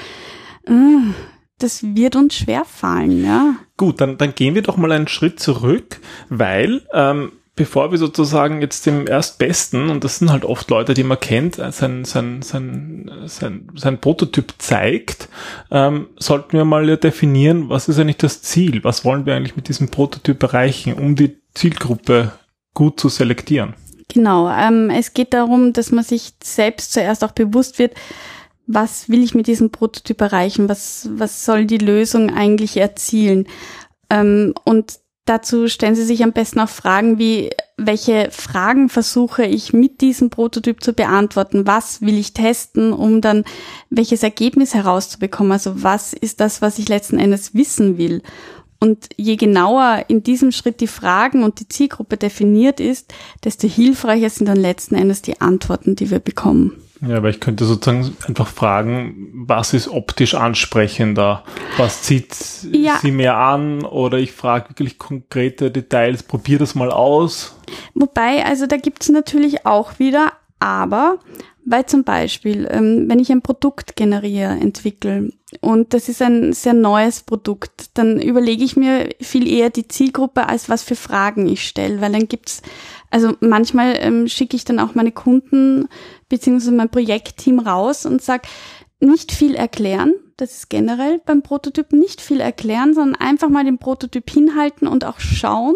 äh, 0.67 0.71
das 1.59 1.83
wird 1.95 2.15
uns 2.15 2.35
schwer 2.35 2.65
fallen, 2.65 3.23
ja. 3.23 3.55
Gut, 3.77 4.01
dann, 4.01 4.17
dann 4.17 4.35
gehen 4.35 4.55
wir 4.55 4.61
doch 4.61 4.77
mal 4.77 4.91
einen 4.91 5.07
Schritt 5.07 5.39
zurück, 5.39 5.99
weil 6.29 6.81
ähm, 6.93 7.31
bevor 7.55 7.91
wir 7.91 7.97
sozusagen 7.97 8.61
jetzt 8.61 8.85
dem 8.85 9.07
Erstbesten, 9.07 9.89
und 9.89 10.03
das 10.03 10.19
sind 10.19 10.31
halt 10.31 10.43
oft 10.43 10.69
Leute, 10.69 10.93
die 10.93 11.03
man 11.03 11.19
kennt, 11.19 11.55
sein, 11.55 12.03
sein, 12.03 12.41
sein, 12.41 13.11
sein, 13.25 13.67
sein 13.75 13.99
Prototyp 13.99 14.53
zeigt, 14.57 15.29
ähm, 15.71 16.07
sollten 16.17 16.53
wir 16.53 16.65
mal 16.65 16.97
definieren, 16.97 17.69
was 17.69 17.87
ist 17.87 17.97
eigentlich 17.97 18.17
das 18.17 18.41
Ziel? 18.41 18.83
Was 18.83 19.05
wollen 19.05 19.25
wir 19.25 19.35
eigentlich 19.35 19.55
mit 19.55 19.69
diesem 19.69 19.89
Prototyp 19.89 20.43
erreichen, 20.43 20.93
um 20.93 21.15
die 21.15 21.37
Zielgruppe 21.53 22.33
gut 22.73 22.99
zu 22.99 23.07
selektieren? 23.07 23.73
Genau, 24.09 24.49
ähm, 24.49 24.89
es 24.89 25.13
geht 25.13 25.33
darum, 25.33 25.73
dass 25.73 25.91
man 25.91 26.03
sich 26.03 26.33
selbst 26.43 26.91
zuerst 26.93 27.23
auch 27.23 27.31
bewusst 27.31 27.79
wird, 27.79 27.93
was 28.67 29.09
will 29.09 29.23
ich 29.23 29.35
mit 29.35 29.47
diesem 29.47 29.69
Prototyp 29.69 30.21
erreichen? 30.21 30.69
Was, 30.69 31.07
was 31.13 31.45
soll 31.45 31.65
die 31.65 31.77
Lösung 31.77 32.33
eigentlich 32.33 32.77
erzielen? 32.77 33.47
Ähm, 34.09 34.53
und 34.63 34.99
Dazu 35.25 35.67
stellen 35.67 35.95
Sie 35.95 36.05
sich 36.05 36.23
am 36.23 36.33
besten 36.33 36.59
auch 36.59 36.69
Fragen 36.69 37.17
wie, 37.17 37.49
welche 37.77 38.29
Fragen 38.29 38.89
versuche 38.89 39.43
ich 39.43 39.73
mit 39.73 40.01
diesem 40.01 40.29
Prototyp 40.29 40.83
zu 40.83 40.93
beantworten? 40.93 41.65
Was 41.65 42.01
will 42.01 42.17
ich 42.17 42.33
testen, 42.33 42.93
um 42.93 43.21
dann 43.21 43.43
welches 43.89 44.21
Ergebnis 44.21 44.75
herauszubekommen? 44.75 45.51
Also 45.51 45.81
was 45.81 46.13
ist 46.13 46.41
das, 46.41 46.61
was 46.61 46.77
ich 46.77 46.89
letzten 46.89 47.17
Endes 47.17 47.55
wissen 47.55 47.97
will? 47.97 48.21
Und 48.79 49.09
je 49.17 49.35
genauer 49.35 50.05
in 50.09 50.21
diesem 50.21 50.51
Schritt 50.51 50.79
die 50.79 50.85
Fragen 50.85 51.43
und 51.43 51.59
die 51.59 51.67
Zielgruppe 51.67 52.17
definiert 52.17 52.79
ist, 52.79 53.11
desto 53.43 53.67
hilfreicher 53.67 54.29
sind 54.29 54.45
dann 54.47 54.57
letzten 54.57 54.93
Endes 54.93 55.23
die 55.23 55.41
Antworten, 55.41 55.95
die 55.95 56.11
wir 56.11 56.19
bekommen. 56.19 56.84
Ja, 57.01 57.17
aber 57.17 57.29
ich 57.29 57.39
könnte 57.39 57.65
sozusagen 57.65 58.15
einfach 58.27 58.47
fragen, 58.47 59.31
was 59.47 59.73
ist 59.73 59.87
optisch 59.87 60.33
ansprechender? 60.33 61.43
Was 61.77 62.03
zieht 62.03 62.35
ja. 62.71 62.97
sie 63.01 63.11
mehr 63.11 63.37
an? 63.37 63.83
Oder 63.83 64.17
ich 64.17 64.31
frage 64.31 64.69
wirklich 64.69 64.97
konkrete 64.97 65.71
Details, 65.71 66.23
probier 66.23 66.57
das 66.57 66.73
mal 66.73 66.91
aus. 66.91 67.57
Wobei, 67.93 68.45
also 68.45 68.65
da 68.65 68.77
gibt 68.77 69.03
es 69.03 69.09
natürlich 69.09 69.65
auch 69.65 69.99
wieder, 69.99 70.31
aber 70.59 71.19
weil 71.65 71.85
zum 71.87 72.03
Beispiel, 72.03 72.67
ähm, 72.69 73.09
wenn 73.09 73.19
ich 73.19 73.31
ein 73.31 73.41
Produkt 73.41 73.95
generiere, 73.95 74.51
entwickle 74.51 75.31
und 75.61 75.93
das 75.93 76.09
ist 76.09 76.21
ein 76.21 76.53
sehr 76.53 76.73
neues 76.73 77.23
Produkt, 77.23 77.89
dann 77.95 78.21
überlege 78.21 78.63
ich 78.63 78.75
mir 78.75 79.09
viel 79.19 79.47
eher 79.47 79.71
die 79.71 79.87
Zielgruppe, 79.87 80.47
als 80.47 80.69
was 80.69 80.83
für 80.83 80.95
Fragen 80.95 81.47
ich 81.47 81.67
stelle, 81.67 82.01
weil 82.01 82.11
dann 82.11 82.27
gibt's 82.27 82.61
also 83.09 83.33
manchmal 83.39 83.95
ähm, 83.99 84.27
schicke 84.27 84.55
ich 84.55 84.65
dann 84.65 84.79
auch 84.79 84.93
meine 84.93 85.11
Kunden 85.11 85.87
beziehungsweise 86.29 86.71
mein 86.71 86.89
Projektteam 86.89 87.59
raus 87.59 88.05
und 88.05 88.21
sag 88.21 88.43
nicht 88.99 89.31
viel 89.31 89.55
erklären. 89.55 90.13
Das 90.37 90.51
ist 90.51 90.69
generell 90.69 91.21
beim 91.25 91.41
Prototyp 91.41 91.93
nicht 91.93 92.19
viel 92.19 92.41
erklären, 92.41 92.93
sondern 92.93 93.15
einfach 93.15 93.49
mal 93.49 93.63
den 93.63 93.77
Prototyp 93.77 94.29
hinhalten 94.29 94.87
und 94.87 95.05
auch 95.05 95.19
schauen, 95.19 95.75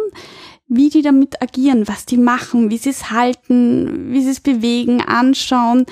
wie 0.69 0.89
die 0.89 1.01
damit 1.01 1.41
agieren, 1.41 1.87
was 1.87 2.05
die 2.05 2.17
machen, 2.17 2.69
wie 2.69 2.77
sie 2.77 2.91
es 2.91 3.11
halten, 3.11 4.11
wie 4.13 4.21
sie 4.21 4.29
es 4.29 4.39
bewegen, 4.39 5.01
anschauen. 5.01 5.85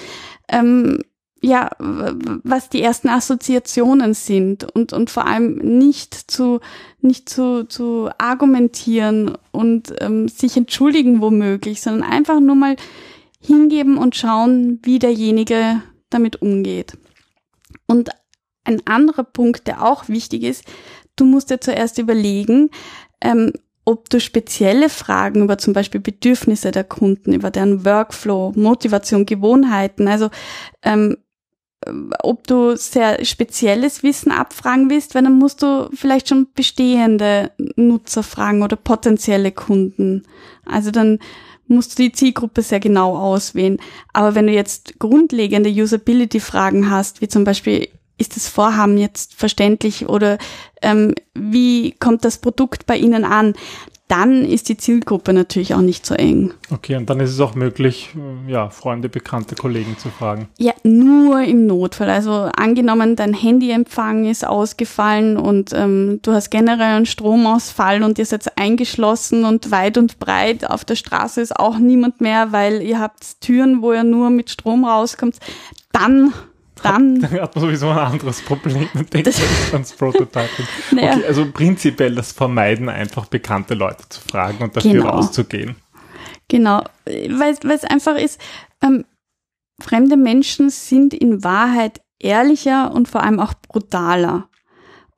Ähm, 0.48 1.00
ja, 1.42 1.70
was 1.80 2.70
die 2.70 2.82
ersten 2.82 3.10
Assoziationen 3.10 4.14
sind 4.14 4.64
und, 4.64 4.92
und 4.92 5.10
vor 5.10 5.28
allem 5.28 5.56
nicht 5.56 6.14
zu, 6.14 6.60
nicht 7.00 7.30
zu, 7.30 7.68
zu 7.68 8.10
argumentieren 8.18 9.38
und 9.52 9.94
ähm, 10.00 10.28
sich 10.28 10.58
entschuldigen 10.58 11.22
womöglich, 11.22 11.82
sondern 11.82 12.10
einfach 12.10 12.40
nur 12.40 12.56
mal 12.56 12.76
hingeben 13.40 13.98
und 13.98 14.16
schauen, 14.16 14.80
wie 14.84 14.98
derjenige 15.00 15.82
damit 16.10 16.42
umgeht. 16.42 16.98
Und 17.86 18.10
ein 18.64 18.86
anderer 18.86 19.24
Punkt, 19.24 19.68
der 19.68 19.86
auch 19.86 20.10
wichtig 20.10 20.44
ist, 20.44 20.66
du 21.16 21.26
musst 21.26 21.52
dir 21.52 21.62
zuerst 21.62 22.00
überlegen, 22.00 22.70
ähm, 23.22 23.54
ob 23.88 24.10
du 24.10 24.20
spezielle 24.20 24.90
Fragen 24.90 25.44
über 25.44 25.58
zum 25.58 25.72
Beispiel 25.72 26.02
Bedürfnisse 26.02 26.72
der 26.72 26.84
Kunden, 26.84 27.32
über 27.32 27.52
deren 27.52 27.86
Workflow, 27.86 28.52
Motivation, 28.54 29.26
Gewohnheiten, 29.26 30.10
also 30.10 30.30
ähm, 30.84 31.16
ob 32.22 32.46
du 32.48 32.76
sehr 32.76 33.24
spezielles 33.24 34.04
Wissen 34.04 34.30
abfragen 34.32 34.90
willst, 34.90 35.16
weil 35.16 35.24
dann 35.24 35.38
musst 35.40 35.62
du 35.62 35.90
vielleicht 35.94 36.28
schon 36.28 36.48
bestehende 36.54 37.52
Nutzer 37.78 38.24
fragen 38.24 38.62
oder 38.62 38.76
potenzielle 38.76 39.54
Kunden. 39.54 40.24
Also 40.66 40.92
dann 40.92 41.20
musst 41.68 41.98
du 41.98 42.04
die 42.04 42.12
Zielgruppe 42.12 42.64
sehr 42.64 42.82
genau 42.82 43.16
auswählen. 43.16 43.78
Aber 44.12 44.36
wenn 44.36 44.48
du 44.48 44.54
jetzt 44.54 45.00
grundlegende 45.00 45.70
Usability-Fragen 45.70 46.90
hast, 46.90 47.22
wie 47.22 47.30
zum 47.30 47.46
Beispiel, 47.46 47.88
ist 48.18 48.36
das 48.36 48.48
Vorhaben 48.48 48.98
jetzt 48.98 49.34
verständlich 49.34 50.08
oder 50.08 50.38
ähm, 50.82 51.14
wie 51.34 51.92
kommt 51.92 52.26
das 52.26 52.38
Produkt 52.38 52.86
bei 52.86 52.98
Ihnen 52.98 53.24
an, 53.24 53.54
dann 54.08 54.46
ist 54.46 54.70
die 54.70 54.78
Zielgruppe 54.78 55.34
natürlich 55.34 55.74
auch 55.74 55.82
nicht 55.82 56.06
so 56.06 56.16
eng. 56.16 56.54
Okay, 56.72 56.96
und 56.96 57.10
dann 57.10 57.20
ist 57.20 57.32
es 57.32 57.40
auch 57.42 57.56
möglich, 57.56 58.16
ja, 58.48 58.70
Freunde, 58.70 59.10
Bekannte, 59.10 59.56
Kollegen 59.56 59.98
zu 59.98 60.10
fragen. 60.10 60.48
Ja, 60.58 60.72
nur 60.84 61.42
im 61.42 61.68
Notfall. 61.68 62.10
Also 62.10 62.32
angenommen, 62.56 63.18
dein 63.18 63.34
Handyempfang 63.34 64.26
ist 64.26 64.48
ausgefallen 64.48 65.36
und 65.36 65.74
ähm, 65.74 66.20
du 66.22 66.32
hast 66.32 66.52
generell 66.52 66.96
einen 66.96 67.06
Stromausfall 67.06 68.02
und 68.02 68.18
ihr 68.18 68.26
seid 68.26 68.58
eingeschlossen 68.58 69.44
und 69.44 69.72
weit 69.72 69.98
und 69.98 70.20
breit 70.20 70.70
auf 70.70 70.86
der 70.86 70.96
Straße 70.96 71.42
ist 71.42 71.58
auch 71.58 71.78
niemand 71.78 72.22
mehr, 72.22 72.54
weil 72.54 72.82
ihr 72.82 73.00
habt 73.00 73.42
Türen, 73.42 73.82
wo 73.82 73.92
ihr 73.92 74.04
nur 74.04 74.30
mit 74.30 74.50
Strom 74.50 74.86
rauskommt, 74.86 75.36
dann 75.92 76.34
dann, 76.92 77.22
dann 77.22 77.32
hat 77.42 77.56
man 77.56 77.64
sowieso 77.64 77.90
ein 77.90 77.98
anderes 77.98 78.42
Problem 78.42 78.88
mit 78.94 79.14
dem 79.14 79.26
ans 79.74 79.94
Prototyping. 79.94 80.66
Naja. 80.92 81.16
Okay, 81.16 81.26
also 81.26 81.52
prinzipiell 81.52 82.16
das 82.16 82.32
Vermeiden, 82.32 82.90
einfach 82.90 83.26
bekannte 83.26 83.74
Leute 83.74 84.08
zu 84.10 84.22
fragen 84.22 84.64
und 84.64 84.76
dafür 84.76 84.92
genau. 84.92 85.10
rauszugehen. 85.10 85.76
Genau, 86.48 86.84
weil 87.06 87.56
es 87.74 87.84
einfach 87.84 88.16
ist, 88.16 88.40
ähm, 88.82 89.06
fremde 89.82 90.18
Menschen 90.18 90.70
sind 90.70 91.14
in 91.14 91.44
Wahrheit 91.44 92.02
ehrlicher 92.20 92.94
und 92.94 93.08
vor 93.08 93.24
allem 93.24 93.40
auch 93.40 93.54
brutaler. 93.54 94.50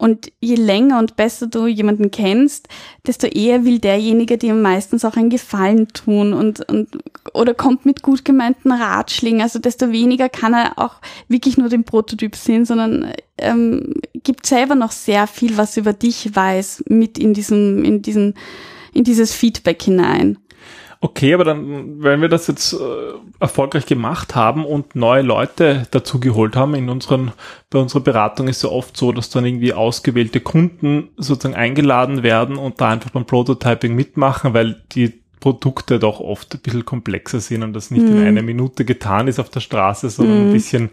Und 0.01 0.31
je 0.39 0.55
länger 0.55 0.97
und 0.97 1.17
besser 1.17 1.47
du 1.47 1.67
jemanden 1.67 2.09
kennst, 2.09 2.69
desto 3.05 3.27
eher 3.27 3.65
will 3.65 3.79
derjenige 3.79 4.37
dir 4.37 4.53
meistens 4.53 5.03
auch 5.03 5.17
einen 5.17 5.29
Gefallen 5.29 5.89
tun 5.89 6.31
und, 6.31 6.67
und 6.69 6.87
oder 7.33 7.53
kommt 7.53 7.85
mit 7.85 8.01
gut 8.01 8.23
gemeinten 8.23 8.71
Ratschlägen. 8.71 9.41
Also 9.41 9.59
desto 9.59 9.91
weniger 9.91 10.29
kann 10.29 10.53
er 10.53 10.79
auch 10.79 11.01
wirklich 11.27 11.57
nur 11.57 11.67
den 11.67 11.83
Prototyp 11.83 12.37
sehen, 12.37 12.63
sondern 12.63 13.11
ähm, 13.37 13.95
gibt 14.23 14.45
selber 14.45 14.75
noch 14.75 14.91
sehr 14.91 15.27
viel, 15.27 15.57
was 15.57 15.75
über 15.75 15.91
dich 15.91 16.33
weiß, 16.33 16.85
mit 16.87 17.19
in 17.19 17.33
diesem, 17.33 17.83
in 17.83 18.01
diesen, 18.01 18.35
in 18.93 19.03
dieses 19.03 19.33
Feedback 19.33 19.83
hinein. 19.83 20.37
Okay, 21.01 21.33
aber 21.33 21.45
dann, 21.45 22.03
wenn 22.03 22.19
wir 22.19 22.27
das 22.27 22.47
jetzt 22.47 22.73
äh, 22.73 22.77
erfolgreich 23.39 23.85
gemacht 23.85 24.35
haben 24.35 24.65
und 24.65 24.95
neue 24.95 25.21
Leute 25.21 25.87
dazu 25.91 26.19
geholt 26.19 26.57
haben 26.57 26.75
in 26.75 26.89
unseren, 26.89 27.31
bei 27.69 27.79
unserer 27.79 28.01
Beratung 28.01 28.49
ist 28.49 28.63
ja 28.63 28.69
oft 28.69 28.97
so, 28.97 29.13
dass 29.13 29.29
dann 29.29 29.45
irgendwie 29.45 29.71
ausgewählte 29.71 30.41
Kunden 30.41 31.07
sozusagen 31.15 31.55
eingeladen 31.55 32.21
werden 32.21 32.57
und 32.57 32.81
da 32.81 32.89
einfach 32.89 33.11
beim 33.11 33.25
Prototyping 33.25 33.95
mitmachen, 33.95 34.53
weil 34.53 34.83
die 34.91 35.18
Produkte 35.39 35.99
doch 35.99 36.19
oft 36.19 36.53
ein 36.53 36.59
bisschen 36.59 36.85
komplexer 36.85 37.39
sind 37.39 37.63
und 37.63 37.73
das 37.73 37.91
nicht 37.91 38.05
mhm. 38.05 38.17
in 38.17 38.27
einer 38.27 38.41
Minute 38.41 38.85
getan 38.85 39.27
ist 39.27 39.39
auf 39.39 39.49
der 39.49 39.61
Straße, 39.61 40.09
sondern 40.09 40.43
mhm. 40.43 40.49
ein 40.49 40.53
bisschen 40.53 40.89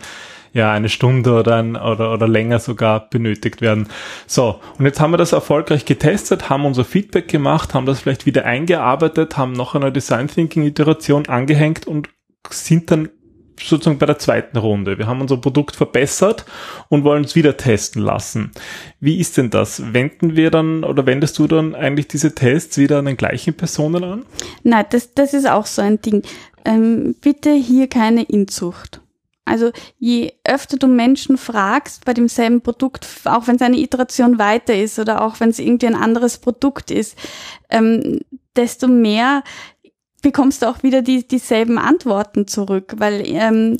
ja 0.52 0.72
eine 0.72 0.88
Stunde 0.88 1.34
oder, 1.34 1.56
ein, 1.56 1.76
oder, 1.76 2.12
oder 2.12 2.26
länger 2.26 2.58
sogar 2.58 3.08
benötigt 3.10 3.60
werden. 3.60 3.88
So, 4.26 4.60
und 4.78 4.84
jetzt 4.86 5.00
haben 5.00 5.12
wir 5.12 5.18
das 5.18 5.32
erfolgreich 5.32 5.84
getestet, 5.84 6.48
haben 6.48 6.64
unser 6.64 6.84
Feedback 6.84 7.28
gemacht, 7.28 7.74
haben 7.74 7.86
das 7.86 8.00
vielleicht 8.00 8.26
wieder 8.26 8.44
eingearbeitet, 8.44 9.36
haben 9.36 9.52
noch 9.52 9.74
eine 9.74 9.92
Design 9.92 10.28
Thinking 10.28 10.64
Iteration 10.64 11.26
angehängt 11.26 11.86
und 11.86 12.08
sind 12.50 12.90
dann 12.90 13.10
sozusagen 13.60 13.98
bei 13.98 14.06
der 14.06 14.18
zweiten 14.18 14.56
Runde. 14.56 14.98
Wir 14.98 15.06
haben 15.06 15.20
unser 15.20 15.36
Produkt 15.36 15.76
verbessert 15.76 16.44
und 16.88 17.04
wollen 17.04 17.24
es 17.24 17.34
wieder 17.34 17.56
testen 17.56 18.02
lassen. 18.02 18.52
Wie 19.00 19.18
ist 19.18 19.36
denn 19.36 19.50
das? 19.50 19.92
Wenden 19.92 20.36
wir 20.36 20.50
dann 20.50 20.84
oder 20.84 21.06
wendest 21.06 21.38
du 21.38 21.46
dann 21.46 21.74
eigentlich 21.74 22.08
diese 22.08 22.34
Tests 22.34 22.78
wieder 22.78 22.98
an 22.98 23.06
den 23.06 23.16
gleichen 23.16 23.54
Personen 23.54 24.04
an? 24.04 24.26
Nein, 24.62 24.84
das, 24.90 25.14
das 25.14 25.34
ist 25.34 25.48
auch 25.48 25.66
so 25.66 25.82
ein 25.82 26.00
Ding. 26.00 26.22
Ähm, 26.64 27.14
bitte 27.20 27.52
hier 27.52 27.88
keine 27.88 28.22
Inzucht. 28.24 29.00
Also 29.46 29.70
je 29.98 30.32
öfter 30.44 30.76
du 30.76 30.88
Menschen 30.88 31.38
fragst 31.38 32.04
bei 32.04 32.12
demselben 32.12 32.62
Produkt, 32.62 33.06
auch 33.24 33.46
wenn 33.46 33.54
es 33.54 33.62
eine 33.62 33.78
Iteration 33.78 34.40
weiter 34.40 34.74
ist 34.74 34.98
oder 34.98 35.22
auch 35.22 35.38
wenn 35.38 35.50
es 35.50 35.60
irgendwie 35.60 35.86
ein 35.86 35.94
anderes 35.94 36.38
Produkt 36.38 36.90
ist, 36.90 37.16
ähm, 37.70 38.20
desto 38.56 38.88
mehr 38.88 39.44
bekommst 40.22 40.62
du 40.62 40.68
auch 40.68 40.82
wieder 40.82 41.02
die, 41.02 41.26
dieselben 41.26 41.78
Antworten 41.78 42.46
zurück, 42.46 42.94
weil 42.98 43.22
ähm, 43.26 43.78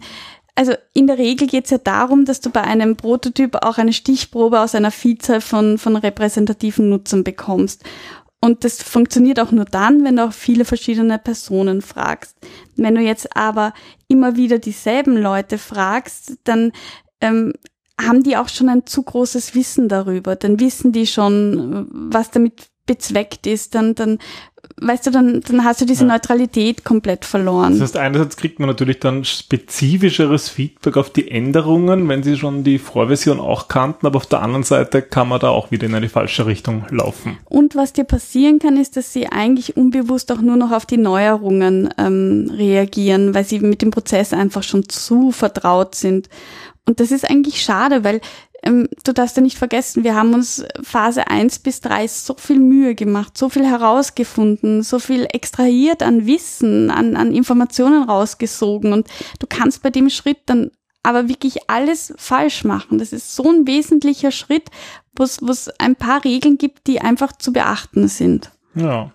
also 0.57 0.73
in 0.95 1.07
der 1.07 1.19
Regel 1.19 1.47
geht 1.47 1.66
es 1.66 1.71
ja 1.71 1.78
darum, 1.78 2.25
dass 2.25 2.40
du 2.40 2.50
bei 2.50 2.62
einem 2.62 2.97
Prototyp 2.97 3.57
auch 3.62 3.76
eine 3.78 3.93
Stichprobe 3.93 4.61
aus 4.61 4.75
einer 4.75 4.90
Vielzahl 4.90 5.43
von, 5.43 5.76
von 5.76 5.97
repräsentativen 5.97 6.88
Nutzern 6.88 7.25
bekommst. 7.25 7.85
Und 8.40 8.64
das 8.64 8.83
funktioniert 8.83 9.38
auch 9.38 9.52
nur 9.52 9.66
dann, 9.66 10.05
wenn 10.05 10.16
du 10.16 10.25
auch 10.25 10.33
viele 10.33 10.64
verschiedene 10.64 11.19
Personen 11.19 11.83
fragst. 11.83 12.37
Wenn 12.76 12.95
du 12.95 13.02
jetzt 13.02 13.37
aber 13.37 13.75
immer 14.09 14.37
wieder 14.37 14.59
dieselben 14.59 15.16
Leute 15.16 15.59
fragst, 15.59 16.38
dann 16.45 16.73
ähm, 17.21 17.52
haben 18.00 18.23
die 18.23 18.37
auch 18.37 18.49
schon 18.49 18.69
ein 18.69 18.87
zu 18.87 19.02
großes 19.02 19.55
Wissen 19.55 19.88
darüber. 19.88 20.37
Dann 20.37 20.61
wissen 20.61 20.93
die 20.93 21.07
schon, 21.07 21.88
was 21.90 22.31
damit 22.31 22.69
bezweckt 22.87 23.47
ist. 23.47 23.75
Dann, 23.75 23.95
dann 23.95 24.19
weißt 24.78 25.07
du, 25.07 25.11
dann, 25.11 25.40
dann 25.40 25.64
hast 25.64 25.81
du 25.81 25.85
diese 25.85 26.05
ja. 26.05 26.12
Neutralität 26.12 26.85
komplett 26.85 27.25
verloren. 27.25 27.73
Das 27.73 27.83
heißt, 27.83 27.97
einerseits 27.97 28.37
kriegt 28.37 28.59
man 28.59 28.69
natürlich 28.69 29.00
dann 29.00 29.25
spezifischeres 29.25 30.49
Feedback 30.49 30.97
auf 30.97 31.11
die 31.11 31.31
Änderungen, 31.31 32.09
wenn 32.09 32.23
sie 32.23 32.37
schon 32.37 32.64
die 32.64 32.78
Vorversion 32.78 33.40
auch 33.40 33.69
kannten, 33.69 34.07
aber 34.07 34.19
auf 34.19 34.26
der 34.26 34.43
anderen 34.43 34.64
Seite 34.64 35.02
kann 35.02 35.28
man 35.28 35.40
da 35.40 35.49
auch 35.49 35.71
wieder 35.71 35.87
in 35.87 35.95
eine 35.95 36.09
falsche 36.09 36.47
Richtung 36.47 36.85
laufen. 36.90 37.38
Und 37.47 37.75
was 37.75 37.93
dir 37.93 38.05
passieren 38.05 38.59
kann, 38.59 38.76
ist, 38.76 38.97
dass 38.97 39.12
sie 39.12 39.28
eigentlich 39.28 39.76
unbewusst 39.76 40.31
auch 40.33 40.40
nur 40.40 40.57
noch 40.57 40.73
auf 40.73 40.87
die 40.87 40.99
Neuerungen 40.99 41.88
ähm, 41.99 42.50
reagieren, 42.55 43.35
weil 43.35 43.45
sie 43.45 43.61
mit 43.61 43.83
dem 43.83 43.90
Prozess 43.90 44.33
einfach 44.33 44.62
schon 44.62 44.88
zu 44.88 45.31
vertraut 45.33 45.95
sind. 45.95 46.28
Und 46.87 47.00
das 47.00 47.11
ist 47.11 47.28
eigentlich 47.28 47.62
schade, 47.62 48.05
weil 48.05 48.21
ähm, 48.67 48.89
du 49.05 49.13
darfst 49.13 49.37
ja 49.37 49.43
nicht 49.43 49.57
vergessen, 49.57 50.05
wir 50.05 50.15
haben 50.15 50.35
uns 50.35 50.65
Phase 50.83 51.29
1 51.29 51.61
bis 51.61 51.81
3 51.81 52.09
so 52.09 52.35
viel 52.37 52.59
Mühe 52.59 52.95
gemacht, 52.95 53.39
so 53.39 53.49
viel 53.49 53.65
herausgefunden, 53.65 54.83
so 54.83 54.99
viel 54.99 55.27
extrahiert 55.33 56.03
an 56.03 56.27
Wissen, 56.27 56.91
an, 56.91 57.17
an 57.17 57.33
Informationen 57.33 58.03
rausgesogen 58.03 58.93
und 58.93 59.09
du 59.39 59.47
kannst 59.49 59.83
bei 59.83 59.91
dem 59.91 60.11
Schritt 60.11 60.39
dann 60.47 60.71
aber 61.03 61.29
wirklich 61.29 61.71
alles 61.71 62.13
falsch 62.17 62.65
machen. 62.65 62.99
Das 62.99 63.13
ist 63.13 63.37
so 63.37 63.49
ein 63.49 63.67
wesentlicher 63.69 64.33
Schritt, 64.33 64.71
wo 65.15 65.23
es 65.23 65.69
ein 65.79 65.95
paar 65.95 66.25
Regeln 66.25 66.59
gibt, 66.59 66.89
die 66.89 67.01
einfach 67.01 67.33
zu 67.33 67.53
beachten 67.53 68.09
sind. 68.09 68.51
Ja. 68.75 69.13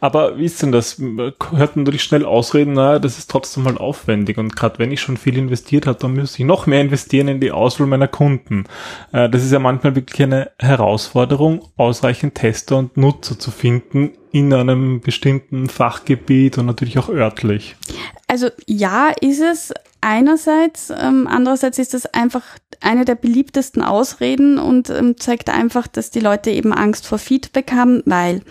Aber 0.00 0.38
wie 0.38 0.44
ist 0.44 0.62
denn 0.62 0.72
das? 0.72 0.98
Hört 0.98 1.76
man 1.76 1.84
natürlich 1.84 2.02
schnell 2.02 2.24
ausreden, 2.24 2.74
naja, 2.74 2.98
das 2.98 3.18
ist 3.18 3.30
trotzdem 3.30 3.64
mal 3.64 3.78
aufwendig. 3.78 4.38
Und 4.38 4.56
gerade 4.56 4.78
wenn 4.78 4.92
ich 4.92 5.00
schon 5.00 5.16
viel 5.16 5.36
investiert 5.36 5.86
habe, 5.86 5.98
dann 5.98 6.14
muss 6.14 6.38
ich 6.38 6.44
noch 6.44 6.66
mehr 6.66 6.80
investieren 6.80 7.28
in 7.28 7.40
die 7.40 7.52
Auswahl 7.52 7.86
meiner 7.86 8.08
Kunden. 8.08 8.64
Äh, 9.12 9.28
das 9.28 9.44
ist 9.44 9.52
ja 9.52 9.58
manchmal 9.58 9.94
wirklich 9.94 10.22
eine 10.22 10.50
Herausforderung, 10.58 11.62
ausreichend 11.76 12.34
Tester 12.34 12.76
und 12.76 12.96
Nutzer 12.96 13.38
zu 13.38 13.50
finden 13.50 14.12
in 14.32 14.52
einem 14.52 15.00
bestimmten 15.00 15.68
Fachgebiet 15.68 16.58
und 16.58 16.66
natürlich 16.66 16.98
auch 16.98 17.08
örtlich. 17.08 17.76
Also 18.26 18.48
ja, 18.66 19.12
ist 19.20 19.40
es 19.40 19.72
einerseits, 20.04 20.92
ähm, 20.94 21.26
andererseits 21.26 21.78
ist 21.78 21.94
das 21.94 22.04
einfach 22.06 22.42
eine 22.80 23.06
der 23.06 23.14
beliebtesten 23.14 23.82
Ausreden 23.82 24.58
und 24.58 24.90
ähm, 24.90 25.16
zeigt 25.16 25.48
einfach, 25.48 25.86
dass 25.86 26.10
die 26.10 26.20
Leute 26.20 26.50
eben 26.50 26.74
Angst 26.74 27.06
vor 27.06 27.16
Feedback 27.16 27.72
haben, 27.72 28.02
weil 28.04 28.42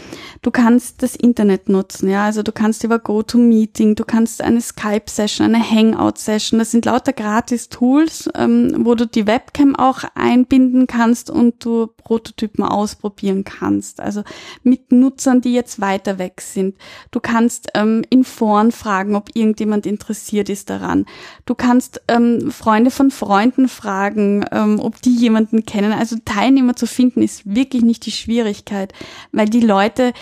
du 0.41 0.49
kannst 0.49 1.03
das 1.03 1.15
Internet 1.15 1.69
nutzen, 1.69 2.09
ja, 2.09 2.25
also 2.25 2.41
du 2.41 2.51
kannst 2.51 2.83
über 2.83 2.97
GoToMeeting, 2.97 3.93
du 3.93 4.03
kannst 4.03 4.41
eine 4.41 4.61
Skype-Session, 4.61 5.45
eine 5.45 5.63
Hangout-Session, 5.63 6.57
das 6.57 6.71
sind 6.71 6.85
lauter 6.85 7.13
Gratis-Tools, 7.13 8.31
ähm, 8.33 8.77
wo 8.79 8.95
du 8.95 9.05
die 9.05 9.27
Webcam 9.27 9.75
auch 9.75 10.03
einbinden 10.15 10.87
kannst 10.87 11.29
und 11.29 11.63
du 11.63 11.85
Prototypen 11.85 12.63
ausprobieren 12.63 13.43
kannst, 13.43 13.99
also 13.99 14.23
mit 14.63 14.91
Nutzern, 14.91 15.41
die 15.41 15.53
jetzt 15.53 15.79
weiter 15.79 16.17
weg 16.17 16.41
sind. 16.41 16.77
Du 17.11 17.19
kannst 17.19 17.69
ähm, 17.75 18.03
in 18.09 18.23
Foren 18.23 18.71
fragen, 18.71 19.15
ob 19.15 19.29
irgendjemand 19.35 19.85
interessiert 19.85 20.49
ist 20.49 20.71
daran. 20.71 21.05
Du 21.45 21.55
kannst 21.55 22.01
ähm, 22.07 22.51
Freunde 22.51 22.89
von 22.89 23.11
Freunden 23.11 23.67
fragen, 23.67 24.45
ähm, 24.51 24.79
ob 24.79 25.01
die 25.01 25.15
jemanden 25.15 25.65
kennen. 25.65 25.91
Also 25.91 26.15
Teilnehmer 26.23 26.75
zu 26.75 26.87
finden 26.87 27.21
ist 27.21 27.41
wirklich 27.45 27.83
nicht 27.83 28.05
die 28.05 28.11
Schwierigkeit, 28.11 28.93
weil 29.31 29.49
die 29.49 29.59
Leute 29.59 30.13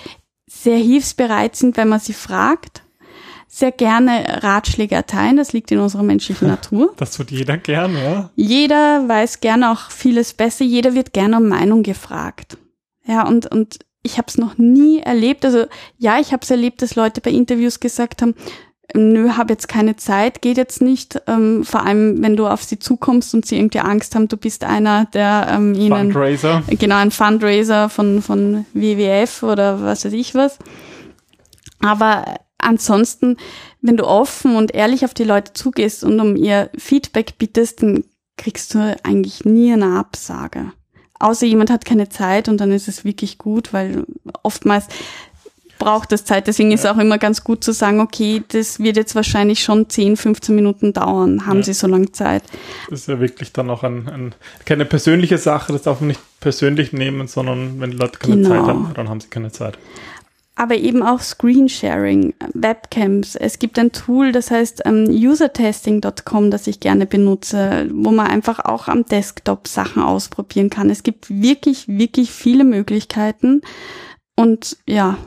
sehr 0.50 0.78
hilfsbereit 0.78 1.56
sind, 1.56 1.78
wenn 1.78 1.90
man 1.90 2.00
sie 2.00 2.14
fragt 2.14 2.82
sehr 3.52 3.74
gerne 3.74 4.42
Ratschläge 4.44 4.96
erteilen. 4.96 5.36
Das 5.36 5.52
liegt 5.52 5.72
in 5.72 5.80
unserer 5.80 6.04
menschlichen 6.04 6.48
Natur. 6.48 6.94
Das 6.98 7.12
tut 7.12 7.32
jeder 7.32 7.58
gerne, 7.58 8.04
ja. 8.04 8.30
Jeder 8.36 9.08
weiß 9.08 9.42
gerne 9.42 9.72
auch 9.72 9.92
vieles 9.92 10.34
besser. 10.34 10.64
Jeder 10.64 10.96
wird 10.96 11.14
gerne 11.14 11.38
um 11.38 11.50
Meinung 11.50 11.84
gefragt. 11.84 12.58
Ja, 13.06 13.28
und, 13.28 13.48
und 13.48 13.80
ich 14.04 14.18
habe 14.18 14.28
es 14.30 14.38
noch 14.38 14.58
nie 14.58 15.00
erlebt. 15.00 15.44
Also 15.44 15.66
ja, 15.98 16.20
ich 16.20 16.32
habe 16.32 16.44
es 16.44 16.50
erlebt, 16.50 16.82
dass 16.82 16.96
Leute 16.96 17.20
bei 17.20 17.32
Interviews 17.32 17.82
gesagt 17.82 18.22
haben, 18.22 18.36
nö, 18.96 19.32
habe 19.38 19.54
jetzt 19.54 19.68
keine 19.68 19.96
Zeit, 19.96 20.42
geht 20.42 20.58
jetzt 20.58 20.82
nicht. 20.82 21.22
Ähm, 21.28 21.64
vor 21.64 21.86
allem, 21.86 22.22
wenn 22.22 22.36
du 22.36 22.48
auf 22.48 22.64
sie 22.64 22.80
zukommst 22.80 23.34
und 23.34 23.46
sie 23.46 23.58
irgendwie 23.58 23.80
Angst 23.80 24.16
haben, 24.16 24.28
du 24.28 24.38
bist 24.38 24.64
einer, 24.64 25.06
der 25.06 25.48
ähm, 25.50 25.74
ihnen 25.74 26.12
Fundraiser. 26.12 26.64
genau 26.68 26.98
ein 26.98 27.12
Fundraiser 27.12 27.90
von 27.90 28.22
von 28.22 28.66
WWF 28.74 29.44
oder 29.44 29.82
was 29.82 30.06
weiß 30.06 30.14
ich 30.14 30.36
was. 30.36 30.58
Aber 31.82 32.26
ansonsten, 32.58 33.38
wenn 33.82 33.98
du 33.98 34.06
offen 34.06 34.56
und 34.56 34.74
ehrlich 34.74 35.06
auf 35.06 35.14
die 35.14 35.24
Leute 35.24 35.54
zugehst 35.54 36.04
und 36.04 36.20
um 36.20 36.36
ihr 36.36 36.70
Feedback 36.78 37.38
bittest, 37.38 37.82
dann 37.82 38.04
kriegst 38.38 38.74
du 38.74 38.98
eigentlich 39.04 39.46
nie 39.46 39.74
eine 39.74 39.98
Absage. 39.98 40.72
Außer 41.20 41.46
jemand 41.46 41.70
hat 41.70 41.86
keine 41.86 42.10
Zeit 42.10 42.50
und 42.50 42.58
dann 42.58 42.72
ist 42.72 42.88
es 42.88 43.06
wirklich 43.06 43.38
gut, 43.38 43.74
weil 43.74 44.06
oftmals 44.42 44.88
braucht 45.82 46.12
es 46.12 46.26
Zeit. 46.26 46.46
Deswegen 46.46 46.72
ist 46.72 46.82
es 46.82 46.86
auch 46.86 47.00
immer 47.00 47.18
ganz 47.18 47.44
gut 47.44 47.64
zu 47.64 47.74
sagen, 47.74 48.02
okay, 48.02 48.44
das 48.50 48.80
wird 48.80 48.98
jetzt 48.98 49.16
wahrscheinlich 49.16 49.64
schon 49.64 49.90
10, 49.90 50.16
15 50.16 50.54
Minuten 50.54 50.94
dauern. 50.94 51.48
Haben 51.48 51.58
ja. 51.58 51.64
Sie 51.64 51.74
so 51.74 51.88
lange 51.88 52.12
Zeit? 52.12 52.44
Das 52.92 53.02
ist 53.02 53.08
ja 53.08 53.20
wirklich 53.20 53.52
dann 53.52 53.72
auch 53.72 53.82
ein, 53.82 54.08
ein, 54.08 54.36
keine 54.66 54.86
persönliche 54.86 55.40
Sache, 55.40 55.74
das 55.74 55.82
darf 55.82 56.00
man 56.00 56.10
nicht 56.10 56.20
persönlich 56.40 56.94
nehmen, 56.94 57.28
sondern 57.28 57.82
wenn 57.82 57.92
die 57.92 57.98
Leute 57.98 58.20
keine 58.20 58.36
genau. 58.36 58.50
Zeit 58.50 58.68
haben, 58.68 58.92
dann 58.94 59.10
haben 59.10 59.22
sie 59.22 59.30
keine 59.30 59.52
Zeit. 59.52 59.80
Aber 60.54 60.76
eben 60.76 61.02
auch 61.02 61.22
Screensharing, 61.22 62.36
Webcams. 62.54 63.36
Es 63.36 63.58
gibt 63.58 63.80
ein 63.80 63.92
Tool, 63.92 64.32
das 64.32 64.52
heißt 64.52 64.84
ähm, 64.86 65.06
usertesting.com, 65.10 66.52
das 66.52 66.68
ich 66.68 66.80
gerne 66.80 67.08
benutze, 67.08 67.90
wo 67.92 68.12
man 68.12 68.28
einfach 68.28 68.60
auch 68.60 68.88
am 68.88 69.04
Desktop 69.06 69.68
Sachen 69.68 70.04
ausprobieren 70.04 70.70
kann. 70.70 70.92
Es 70.92 71.02
gibt 71.02 71.32
wirklich, 71.32 71.88
wirklich 71.88 72.30
viele 72.30 72.66
Möglichkeiten. 72.66 73.62
Und 74.36 74.78
ja, 74.86 75.18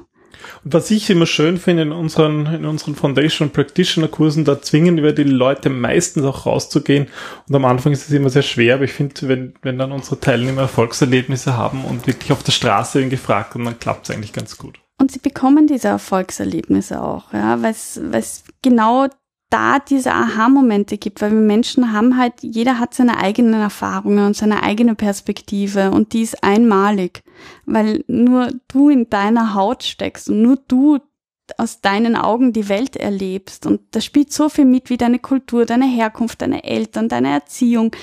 und 0.65 0.75
was 0.75 0.91
ich 0.91 1.11
immer 1.11 1.27
schön 1.27 1.59
finde 1.59 1.83
in 1.83 1.93
unseren, 1.93 2.47
in 2.47 2.65
unseren 2.65 2.95
Foundation 2.95 3.51
Practitioner 3.51 4.09
Kursen, 4.09 4.45
da 4.45 4.61
zwingen 4.61 5.03
wir 5.03 5.13
die 5.13 5.25
Leute 5.25 5.71
meistens 5.71 6.25
auch 6.25 6.47
rauszugehen. 6.47 7.09
Und 7.49 7.55
am 7.55 7.65
Anfang 7.65 7.93
ist 7.93 8.07
es 8.07 8.15
immer 8.15 8.31
sehr 8.31 8.43
schwer, 8.43 8.75
aber 8.75 8.85
ich 8.85 8.93
finde, 8.93 9.29
wenn, 9.29 9.55
wenn 9.63 9.79
dann 9.79 9.93
unsere 9.93 10.21
Teilnehmer 10.21 10.63
Erfolgserlebnisse 10.63 11.57
haben 11.57 11.85
und 11.85 12.07
wirklich 12.07 12.33
auf 12.33 12.43
der 12.43 12.53
Straße 12.53 13.01
ihn 13.01 13.11
gefragt 13.11 13.55
dann 13.67 13.79
klappt 13.79 14.09
es 14.09 14.15
eigentlich 14.15 14.33
ganz 14.33 14.59
gut. 14.59 14.79
Und 15.01 15.11
sie 15.11 15.19
bekommen 15.19 15.67
diese 15.67 15.89
Erfolgserlebnisse 15.89 17.03
auch, 17.03 17.33
ja, 17.33 17.61
weil 17.63 17.73
es 17.73 18.45
genau 18.63 19.09
da 19.55 19.79
diese 19.79 20.13
Aha-Momente 20.13 20.99
gibt, 20.99 21.23
weil 21.23 21.31
wir 21.31 21.39
Menschen 21.39 21.93
haben 21.93 22.19
halt, 22.19 22.35
jeder 22.43 22.81
hat 22.81 22.93
seine 22.93 23.19
eigenen 23.19 23.55
Erfahrungen 23.55 24.27
und 24.27 24.37
seine 24.37 24.65
eigene 24.65 24.97
Perspektive 24.97 25.93
und 25.93 26.13
die 26.13 26.23
ist 26.23 26.43
einmalig, 26.43 27.23
weil 27.65 28.03
nur 28.09 28.51
du 28.67 28.89
in 28.89 29.09
deiner 29.11 29.55
Haut 29.55 29.85
steckst 29.85 30.29
und 30.29 30.43
nur 30.43 30.59
du 30.67 30.99
aus 31.57 31.81
deinen 31.81 32.17
Augen 32.17 32.53
die 32.53 32.69
Welt 32.69 32.97
erlebst 32.97 33.65
und 33.65 33.81
das 33.93 34.05
spielt 34.05 34.33
so 34.33 34.49
viel 34.49 34.65
mit 34.65 34.91
wie 34.91 34.97
deine 34.97 35.21
Kultur, 35.21 35.67
deine 35.67 35.87
Herkunft, 35.87 36.43
deine 36.43 36.65
Eltern, 36.65 37.09
deine 37.09 37.31
Erziehung. 37.31 37.95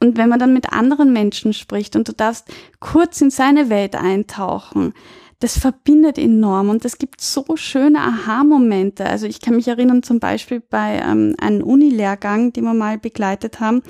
Und 0.00 0.18
wenn 0.18 0.28
man 0.28 0.38
dann 0.38 0.52
mit 0.52 0.70
anderen 0.70 1.14
Menschen 1.14 1.54
spricht 1.54 1.96
und 1.96 2.08
du 2.08 2.12
darfst 2.12 2.46
kurz 2.78 3.22
in 3.22 3.30
seine 3.30 3.70
Welt 3.70 3.96
eintauchen, 3.96 4.92
das 5.40 5.58
verbindet 5.58 6.18
enorm 6.18 6.68
und 6.68 6.84
es 6.84 6.98
gibt 6.98 7.20
so 7.20 7.44
schöne 7.56 7.98
Aha-Momente. 7.98 9.06
Also 9.06 9.26
ich 9.26 9.40
kann 9.40 9.56
mich 9.56 9.68
erinnern 9.68 10.02
zum 10.02 10.20
Beispiel 10.20 10.60
bei 10.60 11.00
ähm, 11.02 11.34
einem 11.40 11.62
Unilehrgang, 11.62 12.52
den 12.52 12.64
wir 12.64 12.74
mal 12.74 12.98
begleitet 12.98 13.58
haben. 13.58 13.82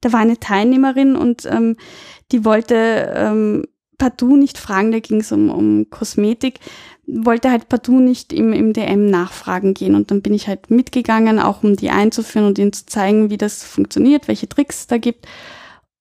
Da 0.00 0.12
war 0.12 0.20
eine 0.20 0.38
Teilnehmerin 0.38 1.16
und 1.16 1.44
ähm, 1.46 1.76
die 2.30 2.44
wollte 2.44 3.12
ähm, 3.16 3.64
partout 3.98 4.36
nicht 4.36 4.58
fragen, 4.58 4.92
da 4.92 5.00
ging 5.00 5.20
es 5.20 5.32
um, 5.32 5.50
um 5.50 5.90
Kosmetik, 5.90 6.60
wollte 7.06 7.50
halt 7.50 7.68
partout 7.68 8.00
nicht 8.00 8.32
im, 8.32 8.52
im 8.52 8.72
DM 8.72 9.06
nachfragen 9.06 9.74
gehen. 9.74 9.96
Und 9.96 10.12
dann 10.12 10.22
bin 10.22 10.34
ich 10.34 10.46
halt 10.46 10.70
mitgegangen, 10.70 11.40
auch 11.40 11.64
um 11.64 11.74
die 11.74 11.90
einzuführen 11.90 12.46
und 12.46 12.58
ihnen 12.58 12.72
zu 12.72 12.86
zeigen, 12.86 13.30
wie 13.30 13.38
das 13.38 13.64
funktioniert, 13.64 14.28
welche 14.28 14.48
Tricks 14.48 14.80
es 14.80 14.86
da 14.86 14.98
gibt. 14.98 15.26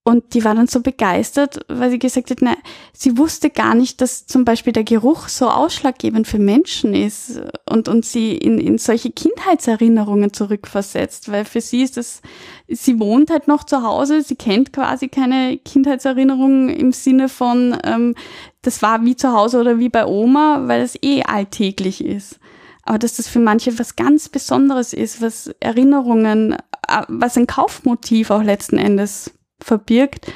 Und 0.04 0.34
die 0.34 0.44
war 0.44 0.56
dann 0.56 0.66
so 0.66 0.82
begeistert, 0.82 1.60
weil 1.68 1.92
sie 1.92 2.00
gesagt 2.00 2.32
hat, 2.32 2.40
na, 2.42 2.56
sie 2.92 3.20
wusste 3.20 3.52
gar 3.52 3.76
nicht, 3.76 4.02
dass 4.02 4.26
zum 4.26 4.46
Beispiel 4.46 4.74
der 4.74 4.84
Geruch 4.84 5.28
so 5.28 5.48
ausschlaggebend 5.48 6.28
für 6.28 6.40
Menschen 6.40 6.96
ist 6.96 7.40
und, 7.70 7.88
und 7.88 8.04
sie 8.04 8.36
in, 8.36 8.58
in 8.58 8.80
solche 8.80 9.12
Kindheitserinnerungen 9.12 10.34
zurückversetzt, 10.34 11.32
weil 11.32 11.46
für 11.46 11.62
sie 11.62 11.84
ist 11.84 11.98
das, 11.98 12.24
sie 12.68 13.00
wohnt 13.00 13.30
halt 13.30 13.48
noch 13.48 13.64
zu 13.64 13.84
Hause, 13.84 14.24
sie 14.24 14.36
kennt 14.36 14.74
quasi 14.74 15.08
keine 15.08 15.60
Kindheitserinnerungen 15.60 16.70
im 16.70 16.94
Sinne 16.94 17.30
von, 17.30 17.78
ähm, 17.84 18.16
das 18.64 18.82
war 18.82 19.06
wie 19.06 19.16
zu 19.16 19.34
Hause 19.34 19.62
oder 19.62 19.78
wie 19.78 19.90
bei 19.90 20.08
Oma, 20.08 20.64
weil 20.66 20.82
es 20.82 20.98
eh 21.04 21.22
alltäglich 21.22 22.04
ist. 22.04 22.40
Aber 22.86 22.98
dass 22.98 23.18
das 23.18 23.28
für 23.28 23.40
manche 23.40 23.78
was 23.78 23.96
ganz 23.96 24.30
Besonderes 24.30 24.94
ist, 24.94 25.22
was 25.22 25.52
Erinnerungen, 25.60 26.54
äh, 26.88 27.04
was 27.08 27.38
ein 27.38 27.46
Kaufmotiv 27.46 28.32
auch 28.32 28.42
letzten 28.42 28.80
Endes 28.80 29.30
verbirgt, 29.63 30.28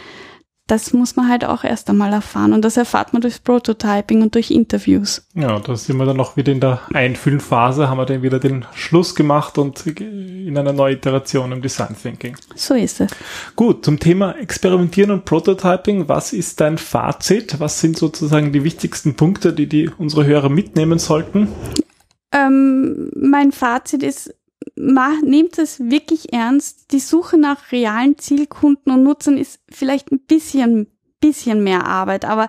das 0.67 0.93
muss 0.93 1.15
man 1.15 1.29
halt 1.29 1.45
auch 1.45 1.63
erst 1.63 1.89
einmal 1.91 2.11
erfahren. 2.11 2.51
Und 2.51 2.63
das 2.65 2.75
erfahrt 2.75 3.13
man 3.13 3.21
durchs 3.21 3.39
Prototyping 3.39 4.23
und 4.23 4.33
durch 4.33 4.49
Interviews. 4.49 5.27
Ja, 5.35 5.59
da 5.59 5.75
sind 5.75 5.97
wir 5.97 6.05
dann 6.05 6.17
noch 6.17 6.38
wieder 6.38 6.51
in 6.51 6.59
der 6.59 6.81
Einfühlphase, 6.91 7.88
haben 7.88 7.99
wir 7.99 8.05
dann 8.05 8.23
wieder 8.23 8.39
den 8.39 8.65
Schluss 8.73 9.13
gemacht 9.13 9.59
und 9.59 9.85
in 9.85 10.57
einer 10.57 10.73
neuen 10.73 10.97
Iteration 10.97 11.51
im 11.51 11.61
Design 11.61 11.95
Thinking. 12.01 12.35
So 12.55 12.73
ist 12.73 12.99
es. 12.99 13.11
Gut, 13.55 13.85
zum 13.85 13.99
Thema 13.99 14.35
Experimentieren 14.38 15.11
und 15.11 15.25
Prototyping. 15.25 16.09
Was 16.09 16.33
ist 16.33 16.59
dein 16.61 16.79
Fazit? 16.79 17.59
Was 17.59 17.79
sind 17.79 17.95
sozusagen 17.95 18.51
die 18.51 18.63
wichtigsten 18.63 19.15
Punkte, 19.15 19.53
die, 19.53 19.67
die 19.67 19.91
unsere 19.99 20.25
Hörer 20.25 20.49
mitnehmen 20.49 20.97
sollten? 20.97 21.47
Ähm, 22.31 23.11
mein 23.15 23.51
Fazit 23.51 24.01
ist, 24.01 24.33
nehmt 24.75 25.57
es 25.57 25.79
wirklich 25.79 26.33
ernst. 26.33 26.91
Die 26.91 26.99
Suche 26.99 27.38
nach 27.38 27.71
realen 27.71 28.17
Zielkunden 28.17 28.91
und 28.91 29.03
Nutzern 29.03 29.38
ist 29.38 29.59
vielleicht 29.69 30.11
ein 30.11 30.19
bisschen, 30.19 30.88
bisschen 31.21 31.63
mehr 31.63 31.85
Arbeit, 31.85 32.25
aber 32.25 32.47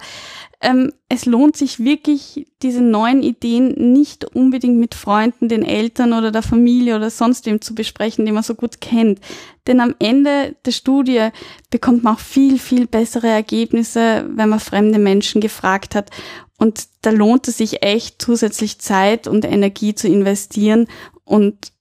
ähm, 0.60 0.92
es 1.08 1.26
lohnt 1.26 1.56
sich 1.56 1.78
wirklich, 1.78 2.48
diese 2.62 2.82
neuen 2.82 3.22
Ideen 3.22 3.92
nicht 3.92 4.24
unbedingt 4.24 4.78
mit 4.78 4.94
Freunden, 4.94 5.48
den 5.48 5.62
Eltern 5.62 6.12
oder 6.12 6.32
der 6.32 6.42
Familie 6.42 6.96
oder 6.96 7.10
sonst 7.10 7.46
wem 7.46 7.60
zu 7.60 7.74
besprechen, 7.74 8.24
den 8.24 8.34
man 8.34 8.42
so 8.42 8.54
gut 8.54 8.80
kennt. 8.80 9.20
Denn 9.66 9.80
am 9.80 9.94
Ende 9.98 10.56
der 10.64 10.72
Studie 10.72 11.28
bekommt 11.70 12.02
man 12.02 12.14
auch 12.14 12.20
viel, 12.20 12.58
viel 12.58 12.86
bessere 12.86 13.28
Ergebnisse, 13.28 14.28
wenn 14.30 14.48
man 14.48 14.60
fremde 14.60 14.98
Menschen 14.98 15.40
gefragt 15.40 15.94
hat. 15.94 16.10
Und 16.58 16.88
da 17.02 17.10
lohnt 17.10 17.46
es 17.48 17.58
sich 17.58 17.82
echt 17.82 18.20
zusätzlich 18.20 18.80
Zeit 18.80 19.28
und 19.28 19.44
Energie 19.44 19.94
zu 19.94 20.08
investieren 20.08 20.88
und 21.24 21.72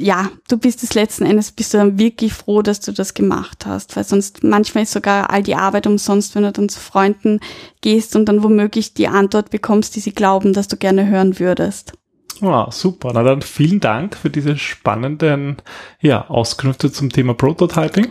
ja, 0.00 0.30
du 0.48 0.56
bist 0.56 0.82
es 0.82 0.94
letzten 0.94 1.26
Endes, 1.26 1.52
bist 1.52 1.74
du 1.74 1.78
dann 1.78 1.98
wirklich 1.98 2.32
froh, 2.32 2.62
dass 2.62 2.80
du 2.80 2.92
das 2.92 3.14
gemacht 3.14 3.66
hast, 3.66 3.96
weil 3.96 4.04
sonst 4.04 4.42
manchmal 4.42 4.84
ist 4.84 4.92
sogar 4.92 5.30
all 5.30 5.42
die 5.42 5.54
Arbeit 5.54 5.86
umsonst, 5.86 6.34
wenn 6.34 6.42
du 6.42 6.52
dann 6.52 6.68
zu 6.68 6.80
Freunden 6.80 7.40
gehst 7.80 8.16
und 8.16 8.26
dann 8.26 8.42
womöglich 8.42 8.94
die 8.94 9.08
Antwort 9.08 9.50
bekommst, 9.50 9.96
die 9.96 10.00
sie 10.00 10.12
glauben, 10.12 10.52
dass 10.52 10.68
du 10.68 10.76
gerne 10.76 11.06
hören 11.06 11.38
würdest. 11.38 11.92
Wow, 12.40 12.72
super. 12.72 13.10
Na 13.12 13.22
dann 13.22 13.42
vielen 13.42 13.80
Dank 13.80 14.16
für 14.16 14.30
diese 14.30 14.56
spannenden 14.56 15.58
ja, 16.00 16.26
Auskünfte 16.28 16.90
zum 16.90 17.10
Thema 17.10 17.34
Prototyping. 17.34 18.08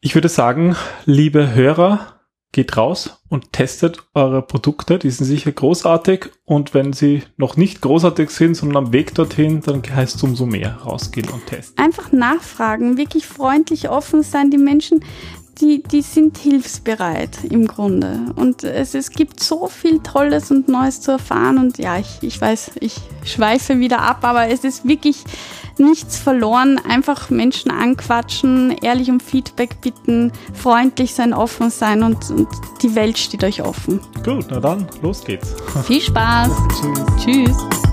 Ich 0.00 0.14
würde 0.14 0.30
sagen, 0.30 0.76
liebe 1.04 1.54
Hörer, 1.54 2.19
geht 2.52 2.76
raus 2.76 3.22
und 3.28 3.52
testet 3.52 4.02
eure 4.12 4.42
Produkte. 4.42 4.98
Die 4.98 5.10
sind 5.10 5.26
sicher 5.26 5.52
großartig. 5.52 6.30
Und 6.44 6.74
wenn 6.74 6.92
sie 6.92 7.22
noch 7.36 7.56
nicht 7.56 7.80
großartig 7.80 8.30
sind, 8.30 8.54
sondern 8.54 8.86
am 8.86 8.92
Weg 8.92 9.14
dorthin, 9.14 9.60
dann 9.60 9.82
heißt 9.82 10.16
es 10.16 10.22
umso 10.22 10.46
mehr 10.46 10.76
rausgehen 10.76 11.28
und 11.28 11.46
testen. 11.46 11.82
Einfach 11.82 12.10
nachfragen, 12.10 12.96
wirklich 12.96 13.26
freundlich 13.26 13.88
offen 13.88 14.22
sein. 14.22 14.50
Die 14.50 14.58
Menschen, 14.58 15.04
die, 15.60 15.82
die 15.82 16.02
sind 16.02 16.38
hilfsbereit 16.38 17.44
im 17.48 17.66
Grunde. 17.66 18.32
Und 18.36 18.64
es, 18.64 18.94
es 18.94 19.10
gibt 19.10 19.40
so 19.40 19.68
viel 19.68 20.00
Tolles 20.00 20.50
und 20.50 20.68
Neues 20.68 21.00
zu 21.00 21.12
erfahren. 21.12 21.58
Und 21.58 21.78
ja, 21.78 21.98
ich, 21.98 22.18
ich 22.22 22.40
weiß, 22.40 22.72
ich 22.80 22.96
schweife 23.24 23.78
wieder 23.78 24.00
ab, 24.00 24.18
aber 24.22 24.48
es 24.48 24.64
ist 24.64 24.86
wirklich 24.86 25.24
nichts 25.78 26.18
verloren. 26.18 26.80
Einfach 26.88 27.30
Menschen 27.30 27.70
anquatschen, 27.70 28.76
ehrlich 28.82 29.10
um 29.10 29.20
Feedback 29.20 29.80
bitten, 29.80 30.32
freundlich 30.54 31.14
sein, 31.14 31.32
offen 31.32 31.70
sein 31.70 32.02
und, 32.02 32.30
und 32.30 32.48
die 32.82 32.94
Welt 32.94 33.18
steht 33.18 33.44
euch 33.44 33.62
offen. 33.62 34.00
Gut, 34.24 34.46
na 34.50 34.60
dann, 34.60 34.86
los 35.02 35.24
geht's. 35.24 35.54
Viel 35.84 36.00
Spaß. 36.00 36.50
Tschüss. 37.24 37.56
Tschüss. 37.56 37.89